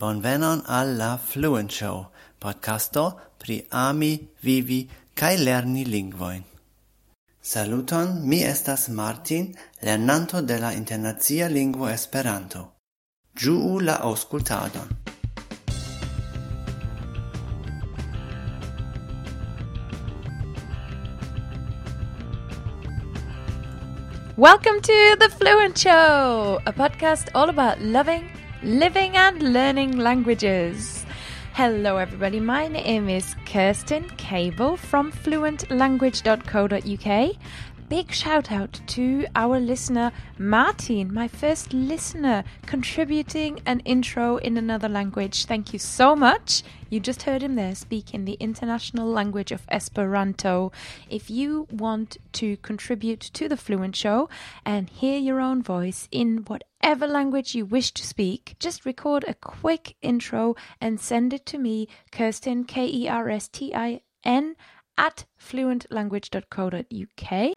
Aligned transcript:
Bonvenon 0.00 0.62
al 0.66 0.96
la 0.96 1.18
Fluent 1.18 1.70
Show, 1.70 2.06
podcasto 2.38 3.20
pri 3.36 3.66
ami, 3.68 4.30
vivi, 4.40 4.88
kai 5.12 5.36
lerni 5.36 5.84
lingvoin. 5.84 6.42
Saluton, 7.38 8.22
mi 8.24 8.40
estas 8.42 8.88
Martin, 8.88 9.54
lernanto 9.82 10.40
de 10.40 10.56
la 10.58 10.72
internazia 10.72 11.48
lingvo 11.48 11.90
Esperanto. 11.90 12.76
Giuu 13.36 13.78
la 13.80 14.00
auscultadon. 14.00 14.88
Welcome 24.38 24.80
to 24.80 25.16
The 25.18 25.28
Fluent 25.28 25.76
Show, 25.76 26.58
a 26.64 26.72
podcast 26.72 27.28
all 27.34 27.50
about 27.50 27.82
loving, 27.82 28.39
living, 28.62 29.16
and 29.16 29.42
learning 29.42 29.96
languages. 29.96 31.06
Hello, 31.54 31.96
everybody. 31.96 32.38
My 32.40 32.68
name 32.68 33.08
is 33.08 33.34
Kerstin 33.46 34.14
Cable 34.16 34.76
from 34.76 35.10
fluentlanguage.co.uk. 35.12 37.36
Big 37.90 38.10
shout 38.12 38.52
out 38.52 38.80
to 38.86 39.26
our 39.34 39.58
listener, 39.58 40.12
Martin, 40.38 41.12
my 41.12 41.26
first 41.26 41.72
listener, 41.72 42.44
contributing 42.64 43.60
an 43.66 43.80
intro 43.80 44.36
in 44.36 44.56
another 44.56 44.88
language. 44.88 45.46
Thank 45.46 45.72
you 45.72 45.80
so 45.80 46.14
much. 46.14 46.62
You 46.88 47.00
just 47.00 47.24
heard 47.24 47.42
him 47.42 47.56
there 47.56 47.74
speak 47.74 48.14
in 48.14 48.26
the 48.26 48.34
international 48.34 49.08
language 49.08 49.50
of 49.50 49.66
Esperanto. 49.68 50.70
If 51.08 51.30
you 51.30 51.66
want 51.68 52.18
to 52.34 52.58
contribute 52.58 53.22
to 53.22 53.48
the 53.48 53.56
Fluent 53.56 53.96
Show 53.96 54.28
and 54.64 54.88
hear 54.88 55.18
your 55.18 55.40
own 55.40 55.60
voice 55.60 56.06
in 56.12 56.44
whatever 56.46 57.08
language 57.08 57.56
you 57.56 57.66
wish 57.66 57.90
to 57.90 58.06
speak, 58.06 58.54
just 58.60 58.86
record 58.86 59.24
a 59.26 59.34
quick 59.34 59.96
intro 60.00 60.54
and 60.80 61.00
send 61.00 61.32
it 61.32 61.44
to 61.46 61.58
me, 61.58 61.88
Kerstin, 62.12 62.68
K 62.68 62.86
E 62.86 63.08
R 63.08 63.28
S 63.28 63.48
T 63.48 63.74
I 63.74 64.02
N, 64.22 64.54
at 64.96 65.24
fluentlanguage.co.uk. 65.40 67.56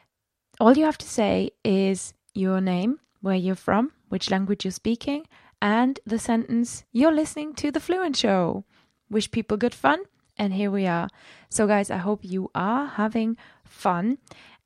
All 0.59 0.77
you 0.77 0.85
have 0.85 0.99
to 0.99 1.07
say 1.07 1.49
is 1.63 2.13
your 2.35 2.61
name, 2.61 2.99
where 3.21 3.35
you're 3.35 3.55
from, 3.55 3.91
which 4.09 4.29
language 4.29 4.65
you're 4.65 4.71
speaking, 4.71 5.25
and 5.61 5.99
the 6.05 6.19
sentence, 6.19 6.83
You're 6.91 7.11
listening 7.13 7.53
to 7.55 7.71
The 7.71 7.79
Fluent 7.79 8.15
Show. 8.15 8.63
Wish 9.09 9.31
people 9.31 9.57
good 9.57 9.73
fun, 9.73 10.03
and 10.37 10.53
here 10.53 10.69
we 10.69 10.85
are. 10.85 11.07
So, 11.49 11.65
guys, 11.65 11.89
I 11.89 11.97
hope 11.97 12.19
you 12.23 12.51
are 12.53 12.85
having 12.85 13.35
fun, 13.63 14.19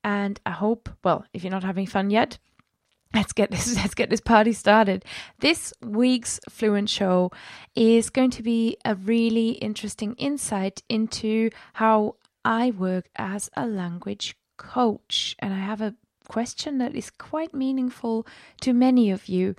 and 0.03 0.39
I 0.45 0.51
hope, 0.51 0.89
well, 1.03 1.23
if 1.33 1.43
you're 1.43 1.51
not 1.51 1.63
having 1.63 1.85
fun 1.85 2.09
yet, 2.09 2.37
let's 3.13 3.31
get 3.31 3.51
this 3.51 3.73
let's 3.81 3.93
get 3.93 4.09
this 4.09 4.19
party 4.19 4.51
started 4.51 5.05
this 5.39 5.73
week's 5.81 6.41
fluent 6.49 6.89
show 6.89 7.31
is 7.73 8.09
going 8.09 8.29
to 8.29 8.43
be 8.43 8.75
a 8.83 8.95
really 8.95 9.51
interesting 9.51 10.13
insight 10.15 10.83
into 10.89 11.49
how 11.75 12.15
i 12.43 12.69
work 12.71 13.07
as 13.15 13.49
a 13.55 13.65
language 13.65 14.35
coach 14.57 15.35
and 15.39 15.53
i 15.53 15.57
have 15.59 15.81
a 15.81 15.95
question 16.27 16.77
that 16.77 16.95
is 16.95 17.09
quite 17.09 17.53
meaningful 17.53 18.27
to 18.61 18.73
many 18.73 19.09
of 19.09 19.27
you. 19.27 19.55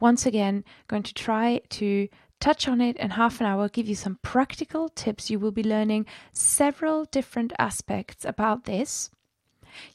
Once 0.00 0.24
again 0.24 0.64
going 0.88 1.02
to 1.02 1.14
try 1.14 1.60
to 1.68 2.08
touch 2.40 2.66
on 2.66 2.80
it 2.80 2.96
in 2.96 3.10
half 3.10 3.40
an 3.40 3.46
hour 3.46 3.68
give 3.68 3.88
you 3.88 3.94
some 3.94 4.18
practical 4.22 4.88
tips. 4.88 5.30
You 5.30 5.38
will 5.38 5.52
be 5.52 5.62
learning 5.62 6.06
several 6.32 7.04
different 7.04 7.52
aspects 7.58 8.24
about 8.24 8.64
this. 8.64 9.10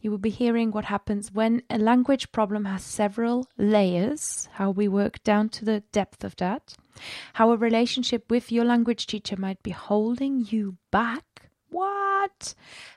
You 0.01 0.09
will 0.09 0.17
be 0.17 0.31
hearing 0.31 0.71
what 0.71 0.85
happens 0.85 1.31
when 1.31 1.61
a 1.69 1.77
language 1.77 2.31
problem 2.31 2.65
has 2.65 2.83
several 2.83 3.47
layers, 3.57 4.49
how 4.53 4.71
we 4.71 4.87
work 4.87 5.23
down 5.23 5.49
to 5.49 5.65
the 5.65 5.81
depth 5.91 6.23
of 6.23 6.35
that, 6.37 6.75
how 7.33 7.51
a 7.51 7.57
relationship 7.57 8.31
with 8.31 8.51
your 8.51 8.65
language 8.65 9.05
teacher 9.05 9.35
might 9.37 9.61
be 9.61 9.71
holding 9.71 10.47
you 10.49 10.77
back. 10.89 11.51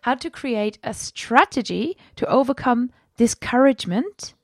How 0.03 0.15
to 0.15 0.31
create 0.31 0.79
a 0.83 0.95
strategy 0.95 1.97
to 2.17 2.27
overcome 2.27 2.91
discouragement 3.17 4.35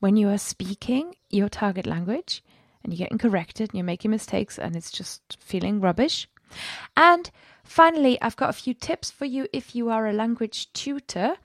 when 0.00 0.16
you 0.16 0.28
are 0.28 0.38
speaking 0.38 1.14
your 1.30 1.48
target 1.48 1.86
language 1.86 2.42
and 2.82 2.92
you're 2.92 3.04
getting 3.04 3.18
corrected 3.18 3.70
and 3.70 3.78
you're 3.78 3.84
making 3.84 4.10
mistakes 4.10 4.58
and 4.58 4.76
it's 4.76 4.90
just 4.90 5.38
feeling 5.40 5.80
rubbish. 5.80 6.28
And 6.96 7.30
finally, 7.64 8.20
I've 8.20 8.36
got 8.36 8.50
a 8.50 8.54
few 8.54 8.74
tips 8.74 9.10
for 9.10 9.24
you 9.24 9.48
if 9.52 9.74
you 9.74 9.88
are 9.90 10.06
a 10.06 10.12
language 10.12 10.72
tutor 10.72 11.36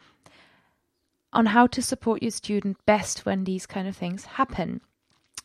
on 1.32 1.48
how 1.48 1.68
to 1.68 1.82
support 1.82 2.22
your 2.22 2.32
student 2.32 2.84
best 2.86 3.26
when 3.26 3.44
these 3.44 3.66
kind 3.66 3.88
of 3.88 3.96
things 3.96 4.26
happen. 4.26 4.82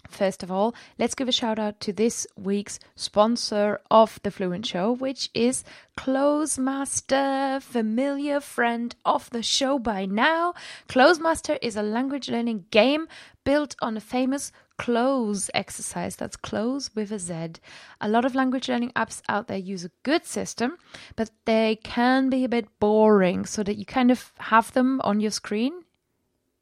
First 0.09 0.42
of 0.42 0.50
all, 0.50 0.75
let's 0.98 1.15
give 1.15 1.28
a 1.28 1.32
shout 1.32 1.59
out 1.59 1.81
to 1.81 1.92
this 1.92 2.26
week's 2.37 2.78
sponsor 2.94 3.81
of 3.91 4.20
the 4.22 4.31
Fluent 4.31 4.66
Show, 4.66 4.92
which 4.92 5.31
is 5.34 5.65
Clozemaster, 5.97 7.62
familiar 7.62 8.41
friend 8.41 8.94
of 9.04 9.31
the 9.31 9.42
show 9.42 9.78
by 9.78 10.04
now. 10.06 10.54
Clozemaster 10.88 11.59
is 11.62 11.76
a 11.76 11.82
language 11.82 12.28
learning 12.28 12.66
game 12.70 13.09
built 13.44 13.76
on 13.81 13.97
a 13.97 14.00
famous 14.00 14.53
cloze 14.78 15.50
exercise. 15.54 16.16
That's 16.16 16.36
cloze 16.36 16.91
with 16.94 17.12
a 17.12 17.19
Z. 17.19 17.54
A 18.00 18.09
lot 18.09 18.25
of 18.25 18.34
language 18.34 18.69
learning 18.69 18.92
apps 18.97 19.22
out 19.28 19.48
there 19.48 19.59
use 19.59 19.84
a 19.84 19.91
good 20.03 20.26
system, 20.26 20.78
but 21.16 21.31
they 21.44 21.78
can 21.82 22.28
be 22.28 22.44
a 22.44 22.48
bit 22.48 22.66
boring 22.81 23.44
so 23.44 23.62
that 23.62 23.76
you 23.76 23.86
kind 23.86 24.10
of 24.10 24.32
have 24.38 24.72
them 24.72 25.00
on 25.03 25.21
your 25.21 25.31
screen 25.31 25.84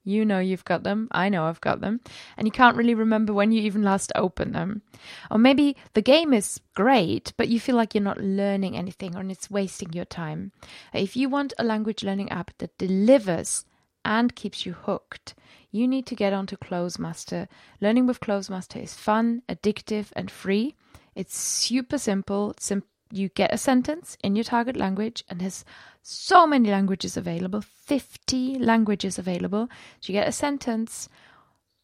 you 0.04 0.24
know 0.24 0.38
you've 0.38 0.64
got 0.64 0.82
them. 0.82 1.08
I 1.12 1.28
know 1.28 1.44
I've 1.44 1.60
got 1.60 1.80
them. 1.80 2.00
And 2.36 2.46
you 2.46 2.52
can't 2.52 2.76
really 2.76 2.94
remember 2.94 3.32
when 3.32 3.52
you 3.52 3.62
even 3.62 3.82
last 3.82 4.12
opened 4.14 4.54
them. 4.54 4.82
Or 5.30 5.38
maybe 5.38 5.76
the 5.94 6.02
game 6.02 6.32
is 6.32 6.60
great, 6.74 7.32
but 7.36 7.48
you 7.48 7.60
feel 7.60 7.76
like 7.76 7.94
you're 7.94 8.02
not 8.02 8.20
learning 8.20 8.76
anything 8.76 9.14
and 9.14 9.30
it's 9.30 9.50
wasting 9.50 9.92
your 9.92 10.04
time. 10.04 10.52
If 10.92 11.16
you 11.16 11.28
want 11.28 11.52
a 11.58 11.64
language 11.64 12.02
learning 12.02 12.30
app 12.30 12.50
that 12.58 12.78
delivers 12.78 13.64
and 14.04 14.34
keeps 14.34 14.66
you 14.66 14.72
hooked, 14.72 15.34
you 15.70 15.88
need 15.88 16.06
to 16.06 16.14
get 16.14 16.32
onto 16.32 16.56
Clozemaster. 16.56 17.48
Learning 17.80 18.06
with 18.06 18.20
Clozemaster 18.20 18.82
is 18.82 18.94
fun, 18.94 19.42
addictive, 19.48 20.08
and 20.14 20.30
free. 20.30 20.74
It's 21.14 21.36
super 21.36 21.98
simple. 21.98 22.54
Sim- 22.58 22.84
you 23.12 23.28
get 23.28 23.52
a 23.52 23.58
sentence 23.58 24.16
in 24.22 24.34
your 24.36 24.44
target 24.44 24.76
language, 24.76 25.24
and 25.28 25.40
there's 25.40 25.64
so 26.02 26.46
many 26.46 26.70
languages 26.70 27.16
available 27.16 27.60
50 27.60 28.58
languages 28.58 29.18
available. 29.18 29.68
So 30.00 30.12
you 30.12 30.18
get 30.18 30.28
a 30.28 30.32
sentence, 30.32 31.08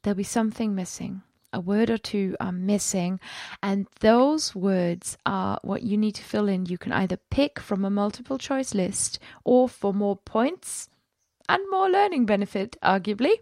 there'll 0.03 0.17
be 0.17 0.25
something 0.25 0.75
missing. 0.75 1.23
A 1.53 1.61
word 1.61 1.89
or 1.89 1.97
two 1.97 2.37
are 2.41 2.53
missing, 2.53 3.21
and 3.63 3.87
those 4.01 4.55
words 4.55 5.17
are 5.25 5.59
what 5.63 5.83
you 5.83 5.97
need 5.97 6.17
to 6.17 6.23
fill 6.23 6.49
in. 6.49 6.67
You 6.67 6.77
can 6.77 6.93
either 6.93 7.17
pick 7.31 7.59
from 7.59 7.85
a 7.85 7.91
multiple 7.91 8.37
choice 8.37 8.75
list 8.75 9.19
or 9.45 9.69
for 9.69 9.95
more 9.95 10.17
points 10.17 10.91
and 11.49 11.63
more 11.71 11.89
learning 11.89 12.27
benefit, 12.27 12.77
arguably, 12.83 13.33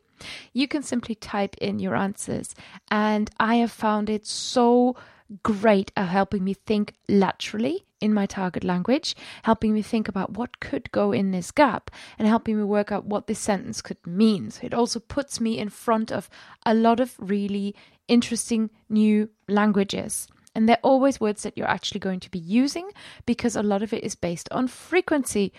you 0.52 0.68
can 0.68 0.82
simply 0.82 1.14
type 1.14 1.56
in 1.60 1.78
your 1.78 1.96
answers. 1.96 2.54
And 2.90 3.30
I 3.40 3.56
have 3.56 3.72
found 3.72 4.08
it 4.08 4.26
so 4.26 4.96
great 5.42 5.92
at 5.96 6.08
helping 6.08 6.44
me 6.44 6.54
think 6.54 6.94
laterally 7.08 7.86
in 8.00 8.12
my 8.12 8.26
target 8.26 8.62
language, 8.62 9.16
helping 9.42 9.72
me 9.72 9.82
think 9.82 10.08
about 10.08 10.36
what 10.36 10.60
could 10.60 10.90
go 10.92 11.12
in 11.12 11.30
this 11.30 11.50
gap 11.50 11.90
and 12.18 12.28
helping 12.28 12.56
me 12.56 12.64
work 12.64 12.92
out 12.92 13.06
what 13.06 13.26
this 13.26 13.38
sentence 13.38 13.80
could 13.80 14.04
mean. 14.06 14.50
So 14.50 14.60
it 14.64 14.74
also 14.74 15.00
puts 15.00 15.40
me 15.40 15.58
in 15.58 15.68
front 15.68 16.12
of 16.12 16.28
a 16.64 16.74
lot 16.74 17.00
of 17.00 17.14
really 17.18 17.74
interesting 18.08 18.70
new 18.88 19.30
languages. 19.48 20.28
And 20.54 20.68
they're 20.68 20.78
always 20.82 21.20
words 21.20 21.42
that 21.42 21.56
you're 21.56 21.68
actually 21.68 22.00
going 22.00 22.20
to 22.20 22.30
be 22.30 22.38
using 22.38 22.90
because 23.26 23.56
a 23.56 23.62
lot 23.62 23.82
of 23.82 23.92
it 23.92 24.04
is 24.04 24.14
based 24.14 24.48
on 24.50 24.68
frequency. 24.68 25.52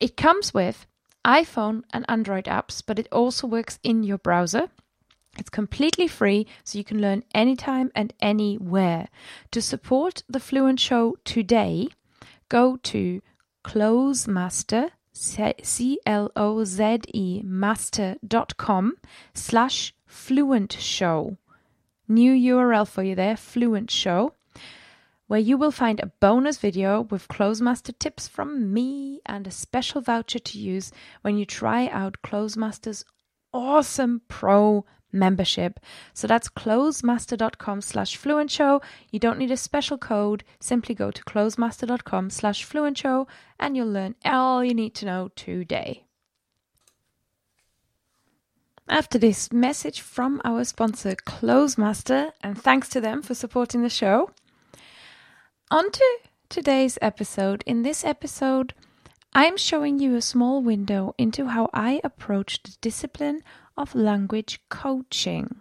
It 0.00 0.16
comes 0.16 0.54
with 0.54 0.86
iPhone 1.26 1.82
and 1.92 2.06
Android 2.08 2.44
apps, 2.44 2.82
but 2.84 2.98
it 2.98 3.08
also 3.12 3.46
works 3.46 3.78
in 3.82 4.02
your 4.02 4.18
browser. 4.18 4.70
It's 5.38 5.50
completely 5.50 6.08
free, 6.08 6.46
so 6.64 6.76
you 6.78 6.84
can 6.84 7.00
learn 7.00 7.22
anytime 7.32 7.92
and 7.94 8.12
anywhere. 8.20 9.08
To 9.52 9.62
support 9.62 10.24
the 10.28 10.40
Fluent 10.40 10.80
Show 10.80 11.16
today, 11.24 11.88
go 12.48 12.76
to 12.82 13.22
Clozemaster, 13.64 14.90
C 15.12 15.98
L 16.04 16.30
O 16.34 16.64
Z 16.64 17.00
E 17.14 17.42
master.com 17.44 18.96
slash 19.32 19.94
fluent 20.06 20.72
show. 20.72 21.36
New 22.08 22.32
URL 22.32 22.88
for 22.88 23.02
you 23.02 23.14
there, 23.14 23.36
Fluent 23.36 23.90
Show, 23.90 24.34
where 25.26 25.40
you 25.40 25.56
will 25.56 25.70
find 25.70 26.00
a 26.00 26.12
bonus 26.20 26.58
video 26.58 27.02
with 27.02 27.28
Clozemaster 27.28 27.96
tips 27.98 28.26
from 28.26 28.72
me 28.72 29.20
and 29.26 29.46
a 29.46 29.50
special 29.50 30.00
voucher 30.00 30.38
to 30.38 30.58
use 30.58 30.90
when 31.22 31.36
you 31.36 31.44
try 31.44 31.88
out 31.88 32.22
Clozemaster's 32.24 33.04
awesome 33.52 34.22
pro 34.28 34.84
membership. 35.12 35.80
So 36.14 36.26
that's 36.26 36.48
clozemaster.com 36.48 37.80
slash 37.80 38.16
fluent 38.16 38.50
show. 38.50 38.82
You 39.10 39.18
don't 39.18 39.38
need 39.38 39.50
a 39.50 39.56
special 39.56 39.98
code. 39.98 40.44
Simply 40.60 40.94
go 40.94 41.10
to 41.10 41.22
clozemaster.com 41.24 42.30
slash 42.30 42.64
fluent 42.64 42.98
show 42.98 43.26
and 43.58 43.76
you'll 43.76 43.88
learn 43.88 44.14
all 44.24 44.64
you 44.64 44.74
need 44.74 44.94
to 44.96 45.06
know 45.06 45.30
today. 45.34 46.04
After 48.90 49.18
this 49.18 49.52
message 49.52 50.00
from 50.00 50.40
our 50.44 50.64
sponsor, 50.64 51.14
Clozemaster, 51.14 52.32
and 52.40 52.56
thanks 52.56 52.88
to 52.90 53.02
them 53.02 53.20
for 53.20 53.34
supporting 53.34 53.82
the 53.82 53.90
show, 53.90 54.30
on 55.70 55.90
to 55.90 56.18
today's 56.48 56.98
episode. 57.02 57.62
In 57.66 57.82
this 57.82 58.02
episode, 58.02 58.72
I'm 59.34 59.58
showing 59.58 59.98
you 59.98 60.16
a 60.16 60.22
small 60.22 60.62
window 60.62 61.14
into 61.18 61.48
how 61.48 61.68
I 61.74 62.00
approach 62.02 62.62
the 62.62 62.74
discipline 62.80 63.42
of 63.78 63.94
language 63.94 64.60
coaching. 64.68 65.60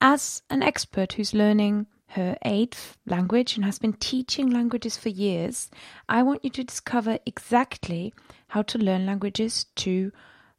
As 0.00 0.42
an 0.48 0.62
expert 0.62 1.14
who's 1.14 1.34
learning 1.34 1.86
her 2.12 2.38
eighth 2.42 2.96
language 3.06 3.56
and 3.56 3.64
has 3.64 3.78
been 3.78 3.94
teaching 3.94 4.50
languages 4.50 4.96
for 4.96 5.08
years, 5.08 5.70
I 6.08 6.22
want 6.22 6.44
you 6.44 6.50
to 6.50 6.64
discover 6.64 7.18
exactly 7.26 8.14
how 8.48 8.62
to 8.62 8.78
learn 8.78 9.06
languages 9.06 9.66
to 9.76 10.12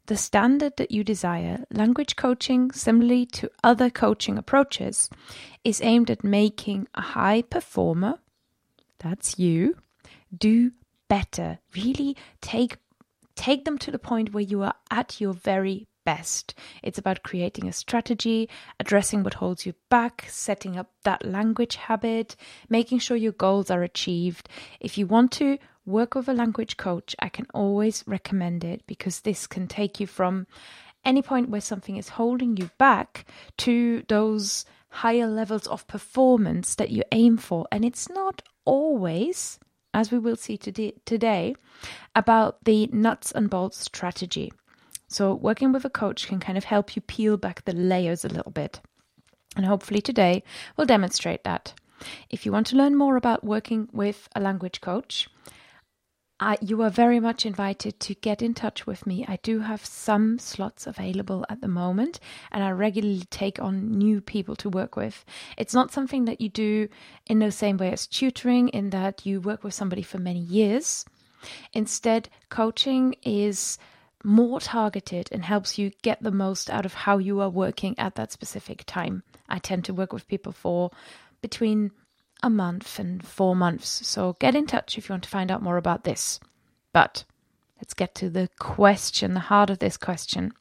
the 0.06 0.16
standard 0.16 0.76
that 0.76 0.90
you 0.90 1.04
desire. 1.04 1.64
Language 1.70 2.16
coaching, 2.16 2.72
similarly 2.72 3.26
to 3.26 3.50
other 3.64 3.90
coaching 3.90 4.36
approaches, 4.36 5.08
is 5.64 5.80
aimed 5.82 6.10
at 6.10 6.24
making 6.24 6.88
a 6.94 7.00
high 7.00 7.42
performer, 7.42 8.18
that's 8.98 9.38
you, 9.38 9.76
do 10.36 10.72
better. 11.08 11.58
Really 11.74 12.16
take 12.40 12.76
take 13.34 13.64
them 13.64 13.78
to 13.78 13.90
the 13.90 13.98
point 13.98 14.34
where 14.34 14.42
you 14.42 14.62
are 14.62 14.74
at 14.90 15.20
your 15.20 15.32
very 15.32 15.86
best. 16.04 16.54
It's 16.82 16.98
about 16.98 17.22
creating 17.22 17.68
a 17.68 17.72
strategy, 17.72 18.48
addressing 18.78 19.22
what 19.22 19.34
holds 19.34 19.66
you 19.66 19.74
back, 19.88 20.26
setting 20.28 20.76
up 20.76 20.90
that 21.04 21.24
language 21.24 21.76
habit, 21.76 22.36
making 22.68 22.98
sure 22.98 23.16
your 23.16 23.32
goals 23.32 23.70
are 23.70 23.82
achieved. 23.82 24.48
If 24.80 24.98
you 24.98 25.06
want 25.06 25.32
to 25.32 25.58
work 25.86 26.14
with 26.14 26.28
a 26.28 26.34
language 26.34 26.76
coach, 26.76 27.16
I 27.18 27.28
can 27.28 27.46
always 27.52 28.04
recommend 28.06 28.64
it 28.64 28.86
because 28.86 29.20
this 29.20 29.46
can 29.46 29.66
take 29.66 30.00
you 30.00 30.06
from 30.06 30.46
any 31.04 31.22
point 31.22 31.48
where 31.48 31.60
something 31.60 31.96
is 31.96 32.10
holding 32.10 32.56
you 32.56 32.70
back 32.78 33.24
to 33.58 34.02
those 34.08 34.64
higher 34.90 35.26
levels 35.26 35.66
of 35.66 35.86
performance 35.86 36.74
that 36.74 36.90
you 36.90 37.02
aim 37.12 37.36
for. 37.36 37.66
And 37.72 37.84
it's 37.84 38.08
not 38.08 38.42
always, 38.64 39.58
as 39.94 40.10
we 40.10 40.18
will 40.18 40.36
see 40.36 40.58
today, 40.58 41.54
about 42.14 42.64
the 42.64 42.88
nuts 42.92 43.32
and 43.32 43.48
bolts 43.48 43.78
strategy. 43.78 44.52
So, 45.10 45.34
working 45.34 45.72
with 45.72 45.84
a 45.84 45.90
coach 45.90 46.28
can 46.28 46.38
kind 46.38 46.56
of 46.56 46.64
help 46.64 46.94
you 46.94 47.02
peel 47.02 47.36
back 47.36 47.64
the 47.64 47.72
layers 47.72 48.24
a 48.24 48.28
little 48.28 48.52
bit. 48.52 48.80
And 49.56 49.66
hopefully, 49.66 50.00
today 50.00 50.44
we'll 50.76 50.86
demonstrate 50.86 51.42
that. 51.42 51.74
If 52.30 52.46
you 52.46 52.52
want 52.52 52.68
to 52.68 52.76
learn 52.76 52.96
more 52.96 53.16
about 53.16 53.44
working 53.44 53.88
with 53.92 54.28
a 54.36 54.40
language 54.40 54.80
coach, 54.80 55.28
uh, 56.38 56.56
you 56.62 56.80
are 56.80 56.90
very 56.90 57.18
much 57.18 57.44
invited 57.44 57.98
to 58.00 58.14
get 58.14 58.40
in 58.40 58.54
touch 58.54 58.86
with 58.86 59.04
me. 59.04 59.26
I 59.26 59.40
do 59.42 59.58
have 59.58 59.84
some 59.84 60.38
slots 60.38 60.86
available 60.86 61.44
at 61.50 61.60
the 61.60 61.68
moment, 61.68 62.20
and 62.52 62.62
I 62.62 62.70
regularly 62.70 63.24
take 63.30 63.60
on 63.60 63.90
new 63.90 64.20
people 64.20 64.54
to 64.56 64.70
work 64.70 64.94
with. 64.94 65.24
It's 65.58 65.74
not 65.74 65.92
something 65.92 66.24
that 66.26 66.40
you 66.40 66.48
do 66.48 66.88
in 67.26 67.40
the 67.40 67.50
same 67.50 67.76
way 67.76 67.92
as 67.92 68.06
tutoring, 68.06 68.68
in 68.68 68.90
that 68.90 69.26
you 69.26 69.40
work 69.40 69.64
with 69.64 69.74
somebody 69.74 70.02
for 70.02 70.18
many 70.18 70.40
years. 70.40 71.04
Instead, 71.72 72.30
coaching 72.48 73.16
is 73.22 73.76
more 74.24 74.60
targeted 74.60 75.28
and 75.32 75.44
helps 75.44 75.78
you 75.78 75.92
get 76.02 76.22
the 76.22 76.30
most 76.30 76.70
out 76.70 76.84
of 76.84 76.94
how 76.94 77.18
you 77.18 77.40
are 77.40 77.48
working 77.48 77.98
at 77.98 78.14
that 78.16 78.32
specific 78.32 78.84
time. 78.86 79.22
I 79.48 79.58
tend 79.58 79.84
to 79.86 79.94
work 79.94 80.12
with 80.12 80.28
people 80.28 80.52
for 80.52 80.90
between 81.40 81.90
a 82.42 82.50
month 82.50 82.98
and 82.98 83.24
four 83.24 83.54
months, 83.56 84.06
so 84.06 84.36
get 84.38 84.54
in 84.54 84.66
touch 84.66 84.96
if 84.96 85.08
you 85.08 85.12
want 85.12 85.24
to 85.24 85.28
find 85.28 85.50
out 85.50 85.62
more 85.62 85.76
about 85.76 86.04
this. 86.04 86.40
But 86.92 87.24
let's 87.76 87.94
get 87.94 88.14
to 88.16 88.30
the 88.30 88.48
question, 88.58 89.34
the 89.34 89.40
heart 89.40 89.70
of 89.70 89.78
this 89.78 89.96
question. 89.96 90.52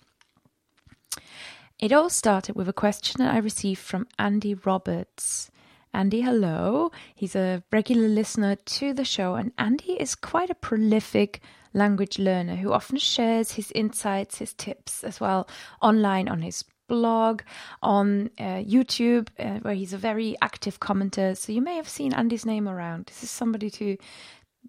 It 1.79 1.93
all 1.93 2.09
started 2.09 2.55
with 2.55 2.67
a 2.67 2.73
question 2.73 3.23
that 3.23 3.33
I 3.33 3.37
received 3.37 3.79
from 3.79 4.07
Andy 4.17 4.53
Roberts. 4.53 5.49
Andy, 5.93 6.21
hello. 6.21 6.91
He's 7.15 7.35
a 7.35 7.63
regular 7.71 8.07
listener 8.07 8.55
to 8.55 8.93
the 8.93 9.03
show, 9.05 9.35
and 9.35 9.51
Andy 9.57 9.93
is 9.93 10.15
quite 10.15 10.49
a 10.49 10.55
prolific 10.55 11.41
language 11.73 12.19
learner 12.19 12.55
who 12.55 12.71
often 12.71 12.97
shares 12.97 13.53
his 13.53 13.71
insights, 13.73 14.37
his 14.37 14.53
tips 14.53 15.03
as 15.03 15.19
well 15.19 15.47
online 15.81 16.27
on 16.27 16.41
his 16.41 16.63
blog, 16.87 17.41
on 17.81 18.29
uh, 18.39 18.61
YouTube, 18.63 19.29
uh, 19.39 19.59
where 19.59 19.73
he's 19.73 19.93
a 19.93 19.97
very 19.97 20.35
active 20.41 20.79
commenter. 20.79 21.35
So 21.35 21.51
you 21.51 21.61
may 21.61 21.75
have 21.75 21.89
seen 21.89 22.13
Andy's 22.13 22.45
name 22.45 22.67
around. 22.67 23.05
This 23.05 23.23
is 23.23 23.31
somebody 23.31 23.69
to 23.71 23.97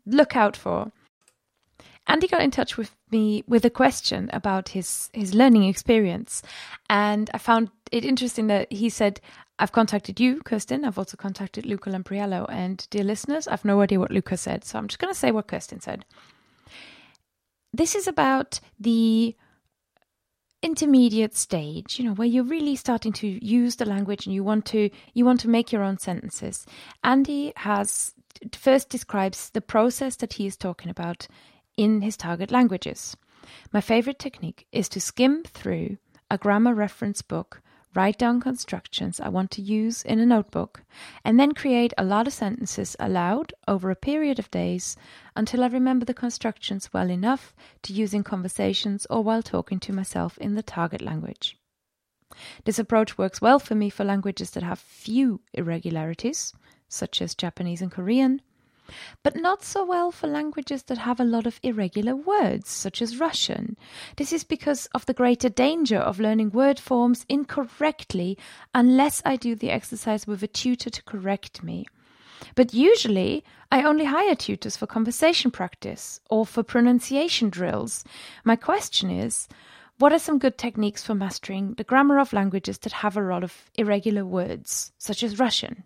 look 0.06 0.36
out 0.36 0.56
for. 0.56 0.90
Andy 2.06 2.26
got 2.26 2.42
in 2.42 2.50
touch 2.50 2.76
with 2.76 2.96
me 3.10 3.44
with 3.46 3.64
a 3.64 3.70
question 3.70 4.30
about 4.32 4.70
his 4.70 5.10
his 5.12 5.34
learning 5.34 5.64
experience, 5.64 6.42
and 6.88 7.30
I 7.34 7.38
found 7.38 7.70
it 7.92 8.04
interesting 8.04 8.46
that 8.48 8.72
he 8.72 8.88
said, 8.88 9.20
"I've 9.60 9.72
contacted 9.72 10.18
you, 10.18 10.40
Kerstin. 10.42 10.84
I've 10.84 10.98
also 10.98 11.16
contacted 11.16 11.66
Luca 11.66 11.90
Lampariello, 11.90 12.46
and 12.48 12.86
dear 12.90 13.04
listeners, 13.04 13.46
I've 13.46 13.64
no 13.64 13.80
idea 13.82 14.00
what 14.00 14.10
Luca 14.10 14.36
said, 14.36 14.64
so 14.64 14.78
I'm 14.78 14.88
just 14.88 14.98
going 14.98 15.12
to 15.12 15.18
say 15.18 15.30
what 15.30 15.46
Kerstin 15.46 15.80
said." 15.82 16.04
This 17.72 17.94
is 17.94 18.08
about 18.08 18.58
the 18.80 19.36
intermediate 20.62 21.34
stage 21.34 21.98
you 21.98 22.04
know 22.04 22.12
where 22.12 22.28
you're 22.28 22.44
really 22.44 22.76
starting 22.76 23.12
to 23.12 23.26
use 23.44 23.76
the 23.76 23.86
language 23.86 24.26
and 24.26 24.34
you 24.34 24.44
want 24.44 24.66
to 24.66 24.90
you 25.14 25.24
want 25.24 25.40
to 25.40 25.48
make 25.48 25.72
your 25.72 25.82
own 25.82 25.96
sentences 25.96 26.66
andy 27.02 27.50
has 27.56 28.12
first 28.52 28.90
describes 28.90 29.48
the 29.50 29.60
process 29.62 30.16
that 30.16 30.34
he 30.34 30.46
is 30.46 30.58
talking 30.58 30.90
about 30.90 31.26
in 31.78 32.02
his 32.02 32.14
target 32.14 32.50
languages 32.50 33.16
my 33.72 33.80
favorite 33.80 34.18
technique 34.18 34.66
is 34.70 34.86
to 34.86 35.00
skim 35.00 35.42
through 35.44 35.96
a 36.30 36.36
grammar 36.36 36.74
reference 36.74 37.22
book 37.22 37.62
write 37.94 38.18
down 38.18 38.40
constructions 38.40 39.20
I 39.20 39.28
want 39.28 39.50
to 39.52 39.62
use 39.62 40.02
in 40.02 40.20
a 40.20 40.26
notebook, 40.26 40.82
and 41.24 41.38
then 41.38 41.52
create 41.52 41.92
a 41.98 42.04
lot 42.04 42.26
of 42.26 42.32
sentences 42.32 42.96
aloud 43.00 43.52
over 43.66 43.90
a 43.90 43.96
period 43.96 44.38
of 44.38 44.50
days 44.50 44.96
until 45.34 45.64
I 45.64 45.68
remember 45.68 46.04
the 46.04 46.14
constructions 46.14 46.92
well 46.92 47.10
enough 47.10 47.54
to 47.82 47.92
use 47.92 48.14
in 48.14 48.22
conversations 48.22 49.06
or 49.10 49.22
while 49.22 49.42
talking 49.42 49.80
to 49.80 49.92
myself 49.92 50.38
in 50.38 50.54
the 50.54 50.62
target 50.62 51.02
language. 51.02 51.56
This 52.64 52.78
approach 52.78 53.18
works 53.18 53.40
well 53.40 53.58
for 53.58 53.74
me 53.74 53.90
for 53.90 54.04
languages 54.04 54.52
that 54.52 54.62
have 54.62 54.78
few 54.78 55.40
irregularities, 55.52 56.54
such 56.88 57.20
as 57.20 57.34
Japanese 57.34 57.82
and 57.82 57.90
Korean, 57.90 58.40
but 59.22 59.36
not 59.36 59.62
so 59.62 59.84
well 59.84 60.10
for 60.10 60.26
languages 60.26 60.84
that 60.84 60.98
have 60.98 61.20
a 61.20 61.24
lot 61.24 61.46
of 61.46 61.60
irregular 61.62 62.14
words, 62.16 62.68
such 62.70 63.00
as 63.02 63.18
Russian. 63.18 63.76
This 64.16 64.32
is 64.32 64.44
because 64.44 64.86
of 64.94 65.06
the 65.06 65.14
greater 65.14 65.48
danger 65.48 65.98
of 65.98 66.20
learning 66.20 66.50
word 66.50 66.78
forms 66.78 67.24
incorrectly 67.28 68.38
unless 68.74 69.22
I 69.24 69.36
do 69.36 69.54
the 69.54 69.70
exercise 69.70 70.26
with 70.26 70.42
a 70.42 70.48
tutor 70.48 70.90
to 70.90 71.02
correct 71.04 71.62
me. 71.62 71.86
But 72.54 72.74
usually, 72.74 73.44
I 73.70 73.82
only 73.82 74.06
hire 74.06 74.34
tutors 74.34 74.76
for 74.76 74.86
conversation 74.86 75.50
practice 75.50 76.20
or 76.30 76.46
for 76.46 76.62
pronunciation 76.62 77.50
drills. 77.50 78.04
My 78.44 78.56
question 78.56 79.10
is 79.10 79.48
what 79.98 80.12
are 80.14 80.18
some 80.18 80.38
good 80.38 80.56
techniques 80.56 81.04
for 81.04 81.14
mastering 81.14 81.74
the 81.74 81.84
grammar 81.84 82.18
of 82.18 82.32
languages 82.32 82.78
that 82.78 82.92
have 82.92 83.18
a 83.18 83.20
lot 83.20 83.44
of 83.44 83.70
irregular 83.74 84.24
words, 84.24 84.92
such 84.96 85.22
as 85.22 85.38
Russian? 85.38 85.84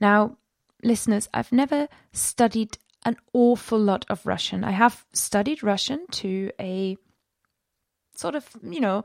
Now, 0.00 0.38
listeners, 0.86 1.28
I've 1.34 1.52
never 1.52 1.88
studied 2.12 2.78
an 3.04 3.16
awful 3.32 3.78
lot 3.78 4.04
of 4.08 4.26
Russian. 4.26 4.64
I 4.64 4.70
have 4.70 5.04
studied 5.12 5.62
Russian 5.62 6.06
to 6.12 6.50
a 6.60 6.96
sort 8.14 8.34
of, 8.34 8.48
you 8.62 8.80
know, 8.80 9.04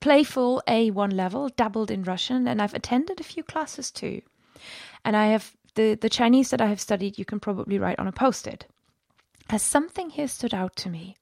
playful 0.00 0.62
A1 0.66 1.12
level, 1.12 1.48
dabbled 1.50 1.90
in 1.90 2.02
Russian, 2.02 2.48
and 2.48 2.60
I've 2.60 2.74
attended 2.74 3.20
a 3.20 3.24
few 3.24 3.42
classes 3.42 3.90
too. 3.90 4.22
And 5.04 5.16
I 5.16 5.26
have 5.26 5.56
the, 5.74 5.94
the 5.94 6.08
Chinese 6.08 6.50
that 6.50 6.60
I 6.60 6.66
have 6.66 6.80
studied, 6.80 7.18
you 7.18 7.24
can 7.24 7.40
probably 7.40 7.78
write 7.78 7.98
on 7.98 8.08
a 8.08 8.12
post 8.12 8.46
it. 8.46 8.66
Has 9.48 9.62
something 9.62 10.10
here 10.10 10.28
stood 10.28 10.54
out 10.54 10.76
to 10.76 10.90
me? 10.90 11.16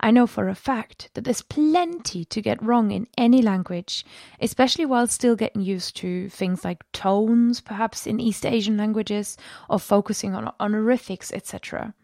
I 0.00 0.10
know 0.10 0.26
for 0.26 0.48
a 0.48 0.54
fact 0.54 1.10
that 1.14 1.24
there's 1.24 1.42
plenty 1.42 2.24
to 2.26 2.42
get 2.42 2.62
wrong 2.62 2.90
in 2.90 3.06
any 3.16 3.42
language, 3.42 4.04
especially 4.40 4.86
while 4.86 5.06
still 5.06 5.36
getting 5.36 5.62
used 5.62 5.96
to 5.96 6.28
things 6.28 6.64
like 6.64 6.84
tones, 6.92 7.60
perhaps 7.60 8.06
in 8.06 8.20
East 8.20 8.44
Asian 8.46 8.76
languages, 8.76 9.36
or 9.68 9.78
focusing 9.78 10.34
on 10.34 10.52
honorifics, 10.60 11.32
etc. 11.32 11.94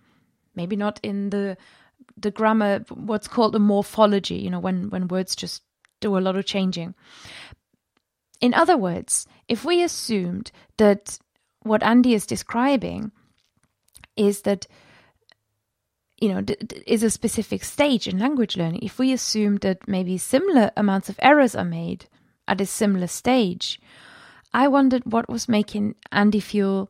Maybe 0.54 0.76
not 0.76 1.00
in 1.02 1.30
the 1.30 1.56
the 2.16 2.30
grammar, 2.30 2.84
what's 2.90 3.28
called 3.28 3.52
the 3.52 3.60
morphology, 3.60 4.34
you 4.36 4.50
know, 4.50 4.58
when, 4.58 4.90
when 4.90 5.08
words 5.08 5.34
just 5.36 5.62
do 6.00 6.18
a 6.18 6.20
lot 6.20 6.36
of 6.36 6.44
changing. 6.44 6.94
In 8.40 8.54
other 8.54 8.76
words, 8.76 9.26
if 9.48 9.64
we 9.64 9.82
assumed 9.82 10.50
that 10.76 11.18
what 11.62 11.82
Andy 11.82 12.14
is 12.14 12.26
describing 12.26 13.12
is 14.16 14.42
that 14.42 14.66
you 16.22 16.28
know, 16.32 16.44
is 16.86 17.02
a 17.02 17.10
specific 17.10 17.64
stage 17.64 18.06
in 18.06 18.20
language 18.20 18.56
learning. 18.56 18.80
If 18.82 18.96
we 18.98 19.12
assume 19.12 19.56
that 19.56 19.88
maybe 19.88 20.16
similar 20.18 20.70
amounts 20.76 21.08
of 21.08 21.18
errors 21.20 21.56
are 21.56 21.64
made 21.64 22.06
at 22.46 22.60
a 22.60 22.66
similar 22.66 23.08
stage, 23.08 23.80
I 24.54 24.68
wondered 24.68 25.02
what 25.04 25.28
was 25.28 25.48
making 25.48 25.96
Andy 26.12 26.38
feel 26.38 26.88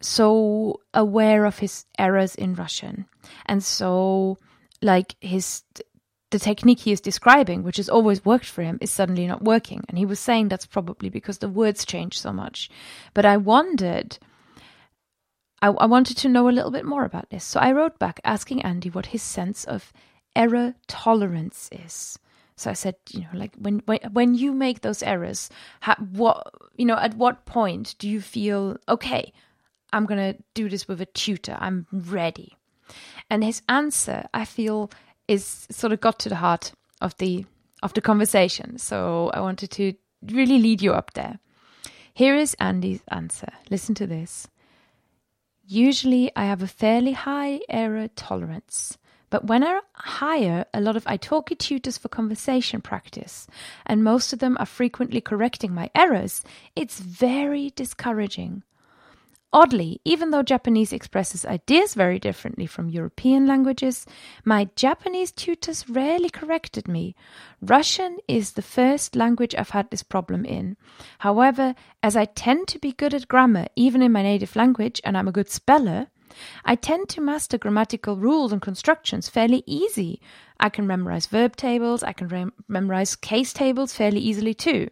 so 0.00 0.80
aware 0.94 1.44
of 1.44 1.58
his 1.58 1.86
errors 1.98 2.36
in 2.36 2.54
Russian 2.54 3.06
and 3.46 3.64
so 3.64 4.38
like 4.80 5.16
his 5.20 5.64
the 6.30 6.38
technique 6.38 6.80
he 6.80 6.92
is 6.92 7.00
describing, 7.00 7.62
which 7.62 7.78
has 7.78 7.88
always 7.88 8.24
worked 8.24 8.46
for 8.46 8.62
him, 8.62 8.78
is 8.80 8.90
suddenly 8.90 9.26
not 9.26 9.44
working. 9.44 9.84
And 9.88 9.96
he 9.96 10.04
was 10.04 10.18
saying 10.18 10.48
that's 10.48 10.66
probably 10.66 11.08
because 11.08 11.38
the 11.38 11.48
words 11.48 11.84
change 11.84 12.20
so 12.20 12.32
much. 12.32 12.68
But 13.14 13.24
I 13.24 13.36
wondered, 13.36 14.18
I, 15.66 15.70
I 15.70 15.86
wanted 15.86 16.16
to 16.18 16.28
know 16.28 16.48
a 16.48 16.56
little 16.56 16.70
bit 16.70 16.84
more 16.84 17.04
about 17.04 17.30
this. 17.30 17.44
So 17.44 17.58
I 17.58 17.72
wrote 17.72 17.98
back 17.98 18.20
asking 18.24 18.62
Andy 18.62 18.88
what 18.88 19.06
his 19.06 19.22
sense 19.22 19.64
of 19.64 19.92
error 20.36 20.74
tolerance 20.86 21.68
is. 21.72 22.18
So 22.56 22.70
I 22.70 22.74
said, 22.74 22.94
you 23.10 23.20
know, 23.20 23.28
like 23.34 23.54
when 23.56 23.82
when 23.86 23.98
when 24.12 24.34
you 24.34 24.52
make 24.52 24.80
those 24.80 25.02
errors, 25.02 25.50
what 26.12 26.54
you 26.76 26.86
know, 26.86 26.96
at 26.96 27.14
what 27.16 27.44
point 27.46 27.96
do 27.98 28.08
you 28.08 28.20
feel 28.20 28.76
okay? 28.88 29.32
I'm 29.92 30.06
gonna 30.06 30.36
do 30.54 30.68
this 30.68 30.88
with 30.88 31.00
a 31.00 31.06
tutor. 31.06 31.56
I'm 31.60 31.86
ready. 31.92 32.56
And 33.28 33.42
his 33.42 33.62
answer, 33.68 34.26
I 34.32 34.44
feel, 34.44 34.90
is 35.26 35.66
sort 35.70 35.92
of 35.92 36.00
got 36.00 36.18
to 36.20 36.28
the 36.28 36.36
heart 36.36 36.72
of 37.00 37.16
the 37.18 37.44
of 37.82 37.92
the 37.92 38.00
conversation. 38.00 38.78
So 38.78 39.30
I 39.34 39.40
wanted 39.40 39.70
to 39.72 39.94
really 40.22 40.58
lead 40.58 40.80
you 40.80 40.92
up 40.92 41.12
there. 41.14 41.40
Here 42.14 42.36
is 42.36 42.54
Andy's 42.54 43.02
answer. 43.08 43.52
Listen 43.68 43.94
to 43.96 44.06
this. 44.06 44.48
Usually 45.68 46.30
I 46.36 46.44
have 46.44 46.62
a 46.62 46.68
fairly 46.68 47.12
high 47.12 47.58
error 47.68 48.06
tolerance. 48.14 48.98
But 49.30 49.46
when 49.46 49.64
I 49.64 49.80
hire 49.94 50.64
a 50.72 50.80
lot 50.80 50.96
of 50.96 51.04
Italki 51.04 51.58
tutors 51.58 51.98
for 51.98 52.08
conversation 52.08 52.80
practice, 52.80 53.48
and 53.84 54.04
most 54.04 54.32
of 54.32 54.38
them 54.38 54.56
are 54.60 54.66
frequently 54.66 55.20
correcting 55.20 55.74
my 55.74 55.90
errors, 55.92 56.44
it's 56.76 57.00
very 57.00 57.70
discouraging. 57.74 58.62
Oddly, 59.56 60.02
even 60.04 60.32
though 60.32 60.42
Japanese 60.42 60.92
expresses 60.92 61.46
ideas 61.46 61.94
very 61.94 62.18
differently 62.18 62.66
from 62.66 62.90
European 62.90 63.46
languages, 63.46 64.04
my 64.44 64.68
Japanese 64.76 65.32
tutors 65.32 65.88
rarely 65.88 66.28
corrected 66.28 66.86
me. 66.86 67.16
Russian 67.62 68.18
is 68.28 68.52
the 68.52 68.60
first 68.60 69.16
language 69.16 69.54
I've 69.54 69.70
had 69.70 69.90
this 69.90 70.02
problem 70.02 70.44
in. 70.44 70.76
However, 71.20 71.74
as 72.02 72.16
I 72.16 72.26
tend 72.26 72.68
to 72.68 72.78
be 72.78 72.92
good 72.92 73.14
at 73.14 73.28
grammar, 73.28 73.64
even 73.76 74.02
in 74.02 74.12
my 74.12 74.22
native 74.22 74.56
language, 74.56 75.00
and 75.04 75.16
I'm 75.16 75.26
a 75.26 75.32
good 75.32 75.48
speller, 75.48 76.08
I 76.66 76.74
tend 76.74 77.08
to 77.10 77.22
master 77.22 77.56
grammatical 77.56 78.18
rules 78.18 78.52
and 78.52 78.60
constructions 78.60 79.30
fairly 79.30 79.62
easy. 79.64 80.20
I 80.60 80.68
can 80.68 80.86
memorize 80.86 81.24
verb 81.24 81.56
tables, 81.56 82.02
I 82.02 82.12
can 82.12 82.52
memorize 82.68 83.16
case 83.16 83.54
tables 83.54 83.94
fairly 83.94 84.20
easily 84.20 84.52
too. 84.52 84.90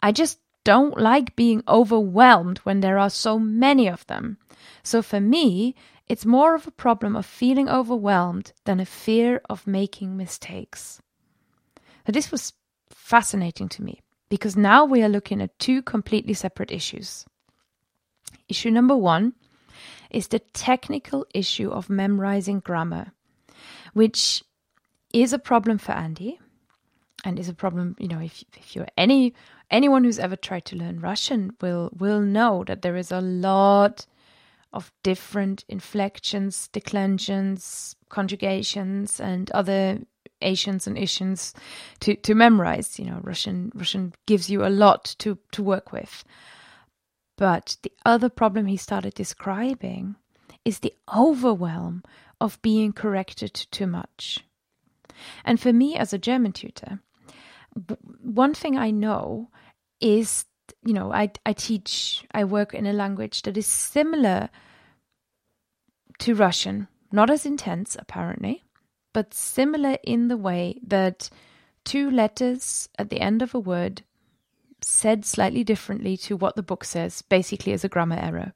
I 0.00 0.12
just 0.12 0.38
don't 0.68 1.00
like 1.00 1.34
being 1.34 1.62
overwhelmed 1.66 2.58
when 2.58 2.80
there 2.80 2.98
are 2.98 3.08
so 3.08 3.38
many 3.38 3.88
of 3.88 4.06
them. 4.06 4.36
So 4.82 5.00
for 5.00 5.18
me, 5.18 5.74
it's 6.06 6.26
more 6.26 6.54
of 6.54 6.66
a 6.66 6.70
problem 6.70 7.16
of 7.16 7.24
feeling 7.24 7.70
overwhelmed 7.70 8.52
than 8.66 8.78
a 8.78 8.84
fear 8.84 9.40
of 9.48 9.66
making 9.66 10.14
mistakes. 10.14 11.00
Now, 12.06 12.12
this 12.12 12.30
was 12.30 12.52
fascinating 12.90 13.70
to 13.70 13.82
me 13.82 14.02
because 14.28 14.58
now 14.58 14.84
we 14.84 15.02
are 15.02 15.08
looking 15.08 15.40
at 15.40 15.58
two 15.58 15.80
completely 15.80 16.34
separate 16.34 16.70
issues. 16.70 17.24
Issue 18.46 18.70
number 18.70 18.94
one 18.94 19.32
is 20.10 20.28
the 20.28 20.40
technical 20.52 21.24
issue 21.32 21.70
of 21.70 21.88
memorizing 21.88 22.60
grammar, 22.60 23.12
which 23.94 24.44
is 25.14 25.32
a 25.32 25.38
problem 25.38 25.78
for 25.78 25.92
Andy 25.92 26.38
and 27.24 27.38
is 27.38 27.48
a 27.48 27.54
problem, 27.54 27.96
you 27.98 28.08
know, 28.08 28.20
if, 28.20 28.44
if 28.56 28.76
you're 28.76 28.86
any 28.96 29.34
anyone 29.70 30.04
who's 30.04 30.18
ever 30.18 30.36
tried 30.36 30.64
to 30.66 30.76
learn 30.76 31.00
Russian 31.00 31.52
will 31.60 31.90
will 31.98 32.20
know 32.20 32.64
that 32.66 32.82
there 32.82 32.96
is 32.96 33.10
a 33.10 33.20
lot 33.20 34.06
of 34.72 34.92
different 35.02 35.64
inflections, 35.68 36.68
declensions, 36.68 37.96
conjugations, 38.08 39.18
and 39.20 39.50
other 39.50 40.00
Asians 40.42 40.86
and 40.86 40.96
Ishans 40.96 41.54
to, 42.00 42.14
to 42.16 42.34
memorize. 42.34 42.98
You 42.98 43.06
know, 43.06 43.20
Russian 43.22 43.72
Russian 43.74 44.14
gives 44.26 44.48
you 44.48 44.64
a 44.64 44.68
lot 44.70 45.16
to, 45.18 45.38
to 45.52 45.62
work 45.62 45.92
with. 45.92 46.24
But 47.36 47.76
the 47.82 47.92
other 48.04 48.28
problem 48.28 48.66
he 48.66 48.76
started 48.76 49.14
describing 49.14 50.16
is 50.64 50.80
the 50.80 50.94
overwhelm 51.14 52.02
of 52.40 52.60
being 52.62 52.92
corrected 52.92 53.54
too 53.54 53.86
much. 53.86 54.44
And 55.44 55.60
for 55.60 55.72
me 55.72 55.96
as 55.96 56.12
a 56.12 56.18
German 56.18 56.52
tutor, 56.52 57.00
one 58.22 58.54
thing 58.54 58.76
I 58.76 58.90
know 58.90 59.50
is 60.00 60.44
you 60.84 60.92
know 60.92 61.12
I 61.12 61.30
I 61.44 61.52
teach 61.52 62.24
I 62.32 62.44
work 62.44 62.74
in 62.74 62.86
a 62.86 62.92
language 62.92 63.42
that 63.42 63.56
is 63.56 63.66
similar 63.66 64.50
to 66.20 66.34
Russian, 66.34 66.88
not 67.12 67.30
as 67.30 67.46
intense 67.46 67.96
apparently, 67.98 68.64
but 69.12 69.34
similar 69.34 69.96
in 70.02 70.28
the 70.28 70.36
way 70.36 70.80
that 70.86 71.30
two 71.84 72.10
letters 72.10 72.88
at 72.98 73.10
the 73.10 73.20
end 73.20 73.40
of 73.40 73.54
a 73.54 73.60
word 73.60 74.02
said 74.82 75.24
slightly 75.24 75.64
differently 75.64 76.16
to 76.16 76.36
what 76.36 76.56
the 76.56 76.62
book 76.62 76.84
says 76.84 77.22
basically 77.22 77.72
is 77.72 77.84
a 77.84 77.88
grammar 77.88 78.18
error 78.20 78.52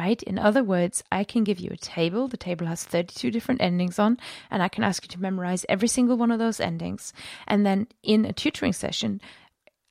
right? 0.00 0.22
In 0.22 0.38
other 0.38 0.64
words, 0.64 1.04
I 1.12 1.24
can 1.24 1.44
give 1.44 1.60
you 1.60 1.70
a 1.72 1.76
table. 1.76 2.26
The 2.26 2.38
table 2.38 2.66
has 2.66 2.82
32 2.84 3.30
different 3.30 3.60
endings 3.60 3.98
on, 3.98 4.16
and 4.50 4.62
I 4.62 4.68
can 4.68 4.82
ask 4.82 5.04
you 5.04 5.08
to 5.08 5.20
memorize 5.20 5.66
every 5.68 5.88
single 5.88 6.16
one 6.16 6.30
of 6.30 6.38
those 6.38 6.58
endings. 6.58 7.12
And 7.46 7.66
then 7.66 7.86
in 8.02 8.24
a 8.24 8.32
tutoring 8.32 8.72
session, 8.72 9.20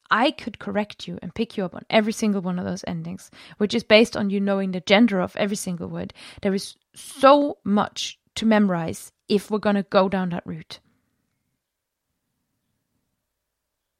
I 0.09 0.31
could 0.31 0.57
correct 0.57 1.07
you 1.07 1.19
and 1.21 1.35
pick 1.35 1.57
you 1.57 1.63
up 1.63 1.75
on 1.75 1.85
every 1.91 2.11
single 2.11 2.41
one 2.41 2.57
of 2.57 2.65
those 2.65 2.83
endings, 2.87 3.29
which 3.59 3.75
is 3.75 3.83
based 3.83 4.17
on 4.17 4.31
you 4.31 4.39
knowing 4.39 4.71
the 4.71 4.79
gender 4.81 5.19
of 5.21 5.35
every 5.35 5.55
single 5.55 5.87
word. 5.87 6.11
There 6.41 6.55
is 6.55 6.75
so 6.95 7.59
much 7.63 8.17
to 8.33 8.47
memorize 8.47 9.11
if 9.27 9.51
we're 9.51 9.59
going 9.59 9.75
to 9.75 9.83
go 9.83 10.09
down 10.09 10.29
that 10.29 10.47
route. 10.47 10.79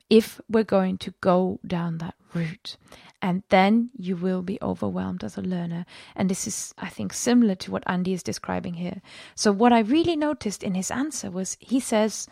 If 0.10 0.42
we're 0.50 0.63
going 0.63 0.98
to 1.00 1.13
go 1.22 1.60
down 1.66 2.00
that 2.00 2.16
route 2.34 2.78
and 3.22 3.44
then 3.50 3.89
you 3.98 4.16
will 4.16 4.42
be 4.42 4.58
overwhelmed 4.62 5.24
as 5.24 5.38
a 5.38 5.42
learner. 5.42 5.86
And 6.16 6.30
this 6.30 6.48
is, 6.48 6.74
I 6.78 6.89
think, 6.89 7.13
similar 7.13 7.56
to 7.56 7.72
what 7.72 7.84
Andy 7.86 8.13
is 8.13 8.24
describing 8.24 8.75
here. 8.75 9.01
So, 9.36 9.51
what 9.51 9.74
I 9.74 9.80
really 9.80 10.16
noticed 10.16 10.63
in 10.63 10.74
his 10.74 10.92
answer 10.92 11.30
was 11.30 11.58
he 11.60 11.80
says, 11.80 12.28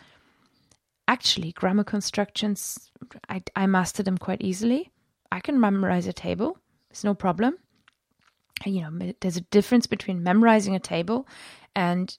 actually, 1.06 1.52
grammar 1.52 1.84
constructions, 1.84 2.90
I, 3.28 3.42
I 3.54 3.66
master 3.66 4.02
them 4.02 4.18
quite 4.18 4.42
easily. 4.42 4.90
I 5.30 5.40
can 5.40 5.60
memorize 5.60 6.06
a 6.06 6.12
table, 6.12 6.58
it's 6.90 7.04
no 7.04 7.14
problem. 7.14 7.58
You 8.64 8.90
know, 8.90 9.12
there's 9.20 9.36
a 9.36 9.42
difference 9.42 9.86
between 9.86 10.22
memorizing 10.22 10.74
a 10.74 10.80
table 10.80 11.28
and 11.76 12.16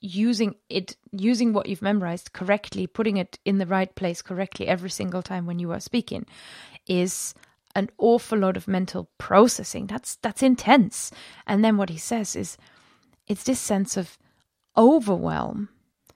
using 0.00 0.54
it 0.68 0.96
using 1.12 1.52
what 1.52 1.68
you've 1.68 1.82
memorized 1.82 2.32
correctly 2.32 2.86
putting 2.86 3.18
it 3.18 3.38
in 3.44 3.58
the 3.58 3.66
right 3.66 3.94
place 3.94 4.22
correctly 4.22 4.66
every 4.66 4.88
single 4.88 5.22
time 5.22 5.44
when 5.44 5.58
you 5.58 5.70
are 5.72 5.80
speaking 5.80 6.24
is 6.86 7.34
an 7.74 7.88
awful 7.98 8.38
lot 8.38 8.56
of 8.56 8.68
mental 8.68 9.08
processing. 9.18 9.86
That's 9.86 10.16
that's 10.16 10.42
intense. 10.42 11.10
And 11.46 11.64
then 11.64 11.76
what 11.76 11.90
he 11.90 11.98
says 11.98 12.36
is 12.36 12.56
it's 13.26 13.44
this 13.44 13.60
sense 13.60 13.96
of 13.96 14.18
overwhelm. 14.76 15.68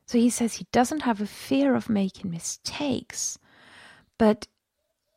So 0.07 0.19
he 0.19 0.31
says 0.31 0.55
he 0.55 0.67
doesn't 0.73 1.03
have 1.03 1.21
a 1.21 1.26
fear 1.26 1.75
of 1.75 1.88
making 1.88 2.31
mistakes, 2.31 3.38
but 4.19 4.47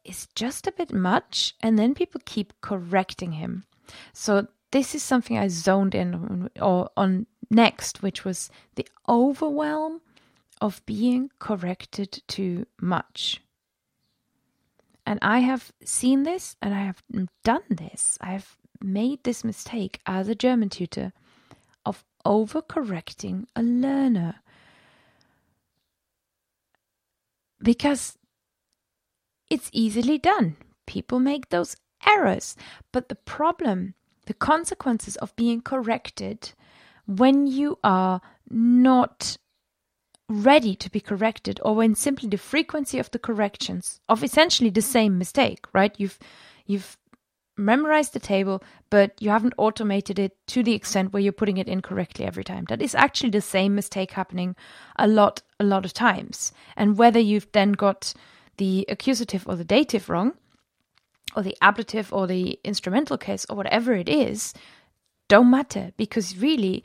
it's 0.05 0.27
just 0.35 0.67
a 0.67 0.71
bit 0.71 0.93
much 0.93 1.55
and 1.61 1.77
then 1.77 1.93
people 1.93 2.21
keep 2.23 2.53
correcting 2.61 3.33
him. 3.33 3.65
So 4.13 4.47
this 4.71 4.95
is 4.95 5.03
something 5.03 5.37
I 5.37 5.47
zoned 5.47 5.95
in 5.95 6.49
on, 6.59 6.89
on 6.95 7.27
next, 7.49 8.01
which 8.01 8.25
was 8.25 8.49
the 8.75 8.87
overwhelm 9.07 10.01
of 10.59 10.85
being 10.85 11.29
corrected 11.39 12.21
too 12.27 12.65
much. 12.81 13.41
And 15.05 15.19
I 15.21 15.39
have 15.39 15.71
seen 15.85 16.23
this 16.23 16.55
and 16.61 16.73
I 16.73 16.81
have 16.81 17.01
done 17.43 17.63
this. 17.69 18.17
I 18.19 18.31
have 18.31 18.57
made 18.81 19.23
this 19.23 19.43
mistake 19.43 19.99
as 20.05 20.27
a 20.27 20.35
German 20.35 20.69
tutor 20.69 21.13
of 21.85 22.03
overcorrecting 22.25 23.45
a 23.55 23.63
learner. 23.63 24.35
Because 27.61 28.17
it's 29.49 29.69
easily 29.71 30.17
done. 30.17 30.57
People 30.85 31.19
make 31.19 31.49
those 31.49 31.77
errors. 32.05 32.55
But 32.91 33.09
the 33.09 33.15
problem, 33.15 33.93
the 34.25 34.33
consequences 34.33 35.15
of 35.17 35.35
being 35.35 35.61
corrected 35.61 36.53
when 37.07 37.47
you 37.47 37.79
are 37.83 38.21
not 38.49 39.37
ready 40.29 40.75
to 40.75 40.91
be 40.91 40.99
corrected 40.99 41.59
or 41.63 41.73
when 41.75 41.95
simply 41.95 42.27
the 42.27 42.37
frequency 42.37 42.99
of 42.99 43.09
the 43.11 43.19
corrections 43.19 43.99
of 44.09 44.23
essentially 44.23 44.69
the 44.69 44.81
same 44.81 45.17
mistake 45.17 45.65
right? 45.73 45.95
You've 45.97 46.19
you've 46.65 46.97
memorized 47.57 48.13
the 48.13 48.19
table 48.19 48.61
but 48.89 49.13
you 49.19 49.29
haven't 49.29 49.53
automated 49.57 50.19
it 50.19 50.35
to 50.47 50.63
the 50.63 50.73
extent 50.73 51.11
where 51.11 51.21
you're 51.21 51.31
putting 51.31 51.57
it 51.57 51.67
incorrectly 51.67 52.25
every 52.25 52.43
time. 52.43 52.65
That 52.67 52.81
is 52.81 52.93
actually 52.93 53.31
the 53.31 53.41
same 53.41 53.73
mistake 53.73 54.11
happening 54.11 54.55
a 54.97 55.07
lot 55.07 55.41
a 55.59 55.63
lot 55.63 55.85
of 55.85 55.93
times. 55.93 56.51
And 56.75 56.97
whether 56.97 57.19
you've 57.19 57.51
then 57.53 57.71
got 57.71 58.13
the 58.57 58.85
accusative 58.89 59.47
or 59.47 59.55
the 59.55 59.63
dative 59.63 60.09
wrong 60.09 60.33
or 61.35 61.43
the 61.43 61.57
ablative 61.61 62.11
or 62.11 62.27
the 62.27 62.59
instrumental 62.63 63.17
case 63.17 63.45
or 63.49 63.55
whatever 63.55 63.93
it 63.93 64.09
is 64.09 64.53
don't 65.27 65.49
matter 65.49 65.91
because 65.97 66.37
really 66.37 66.83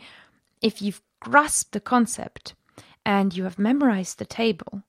if 0.60 0.80
you've 0.80 1.02
grasped 1.20 1.72
the 1.72 1.80
concept 1.80 2.54
and 3.04 3.36
you 3.36 3.44
have 3.44 3.58
memorized 3.58 4.18
the 4.18 4.24
table 4.24 4.82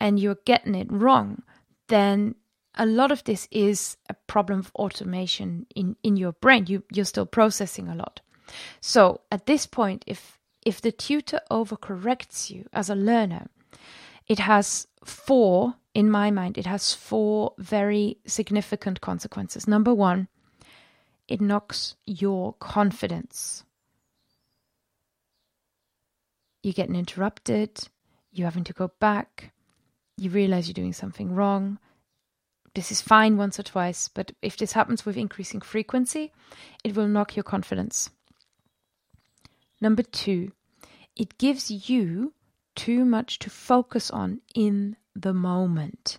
and 0.00 0.18
you're 0.18 0.38
getting 0.44 0.74
it 0.74 0.90
wrong, 0.90 1.42
then 1.88 2.34
a 2.74 2.86
lot 2.86 3.12
of 3.12 3.24
this 3.24 3.46
is 3.50 3.96
a 4.08 4.14
problem 4.14 4.58
of 4.58 4.72
automation 4.74 5.66
in, 5.74 5.96
in 6.02 6.16
your 6.16 6.32
brain. 6.32 6.66
You, 6.66 6.82
you're 6.92 7.04
still 7.04 7.26
processing 7.26 7.88
a 7.88 7.94
lot. 7.94 8.20
So 8.80 9.20
at 9.30 9.46
this 9.46 9.66
point, 9.66 10.04
if 10.06 10.38
if 10.64 10.80
the 10.80 10.92
tutor 10.92 11.40
overcorrects 11.50 12.48
you 12.48 12.66
as 12.72 12.88
a 12.88 12.94
learner, 12.94 13.48
it 14.28 14.38
has 14.38 14.86
four, 15.04 15.74
in 15.92 16.08
my 16.08 16.30
mind, 16.30 16.56
it 16.56 16.66
has 16.66 16.94
four 16.94 17.52
very 17.58 18.18
significant 18.26 19.00
consequences. 19.00 19.66
Number 19.66 19.92
one, 19.92 20.28
it 21.28 21.40
knocks 21.40 21.94
your 22.04 22.54
confidence. 22.54 23.64
You're 26.62 26.72
getting 26.72 26.96
interrupted, 26.96 27.88
you're 28.30 28.46
having 28.46 28.64
to 28.64 28.72
go 28.72 28.90
back, 29.00 29.52
you 30.16 30.30
realize 30.30 30.68
you're 30.68 30.74
doing 30.74 30.92
something 30.92 31.34
wrong. 31.34 31.78
This 32.74 32.90
is 32.90 33.02
fine 33.02 33.36
once 33.36 33.58
or 33.58 33.62
twice, 33.62 34.08
but 34.08 34.32
if 34.40 34.56
this 34.56 34.72
happens 34.72 35.04
with 35.04 35.16
increasing 35.16 35.60
frequency, 35.60 36.32
it 36.84 36.94
will 36.94 37.08
knock 37.08 37.36
your 37.36 37.42
confidence. 37.42 38.10
Number 39.80 40.02
two, 40.02 40.52
it 41.16 41.36
gives 41.38 41.70
you 41.70 42.32
too 42.74 43.04
much 43.04 43.38
to 43.40 43.50
focus 43.50 44.10
on 44.10 44.40
in 44.54 44.96
the 45.14 45.34
moment. 45.34 46.18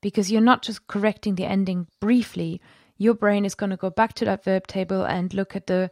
Because 0.00 0.32
you're 0.32 0.40
not 0.40 0.62
just 0.62 0.86
correcting 0.86 1.34
the 1.34 1.44
ending 1.44 1.86
briefly, 2.00 2.60
your 2.96 3.14
brain 3.14 3.44
is 3.44 3.54
going 3.54 3.70
to 3.70 3.76
go 3.76 3.90
back 3.90 4.14
to 4.14 4.24
that 4.24 4.44
verb 4.44 4.66
table 4.66 5.04
and 5.04 5.34
look 5.34 5.54
at 5.56 5.66
the 5.66 5.90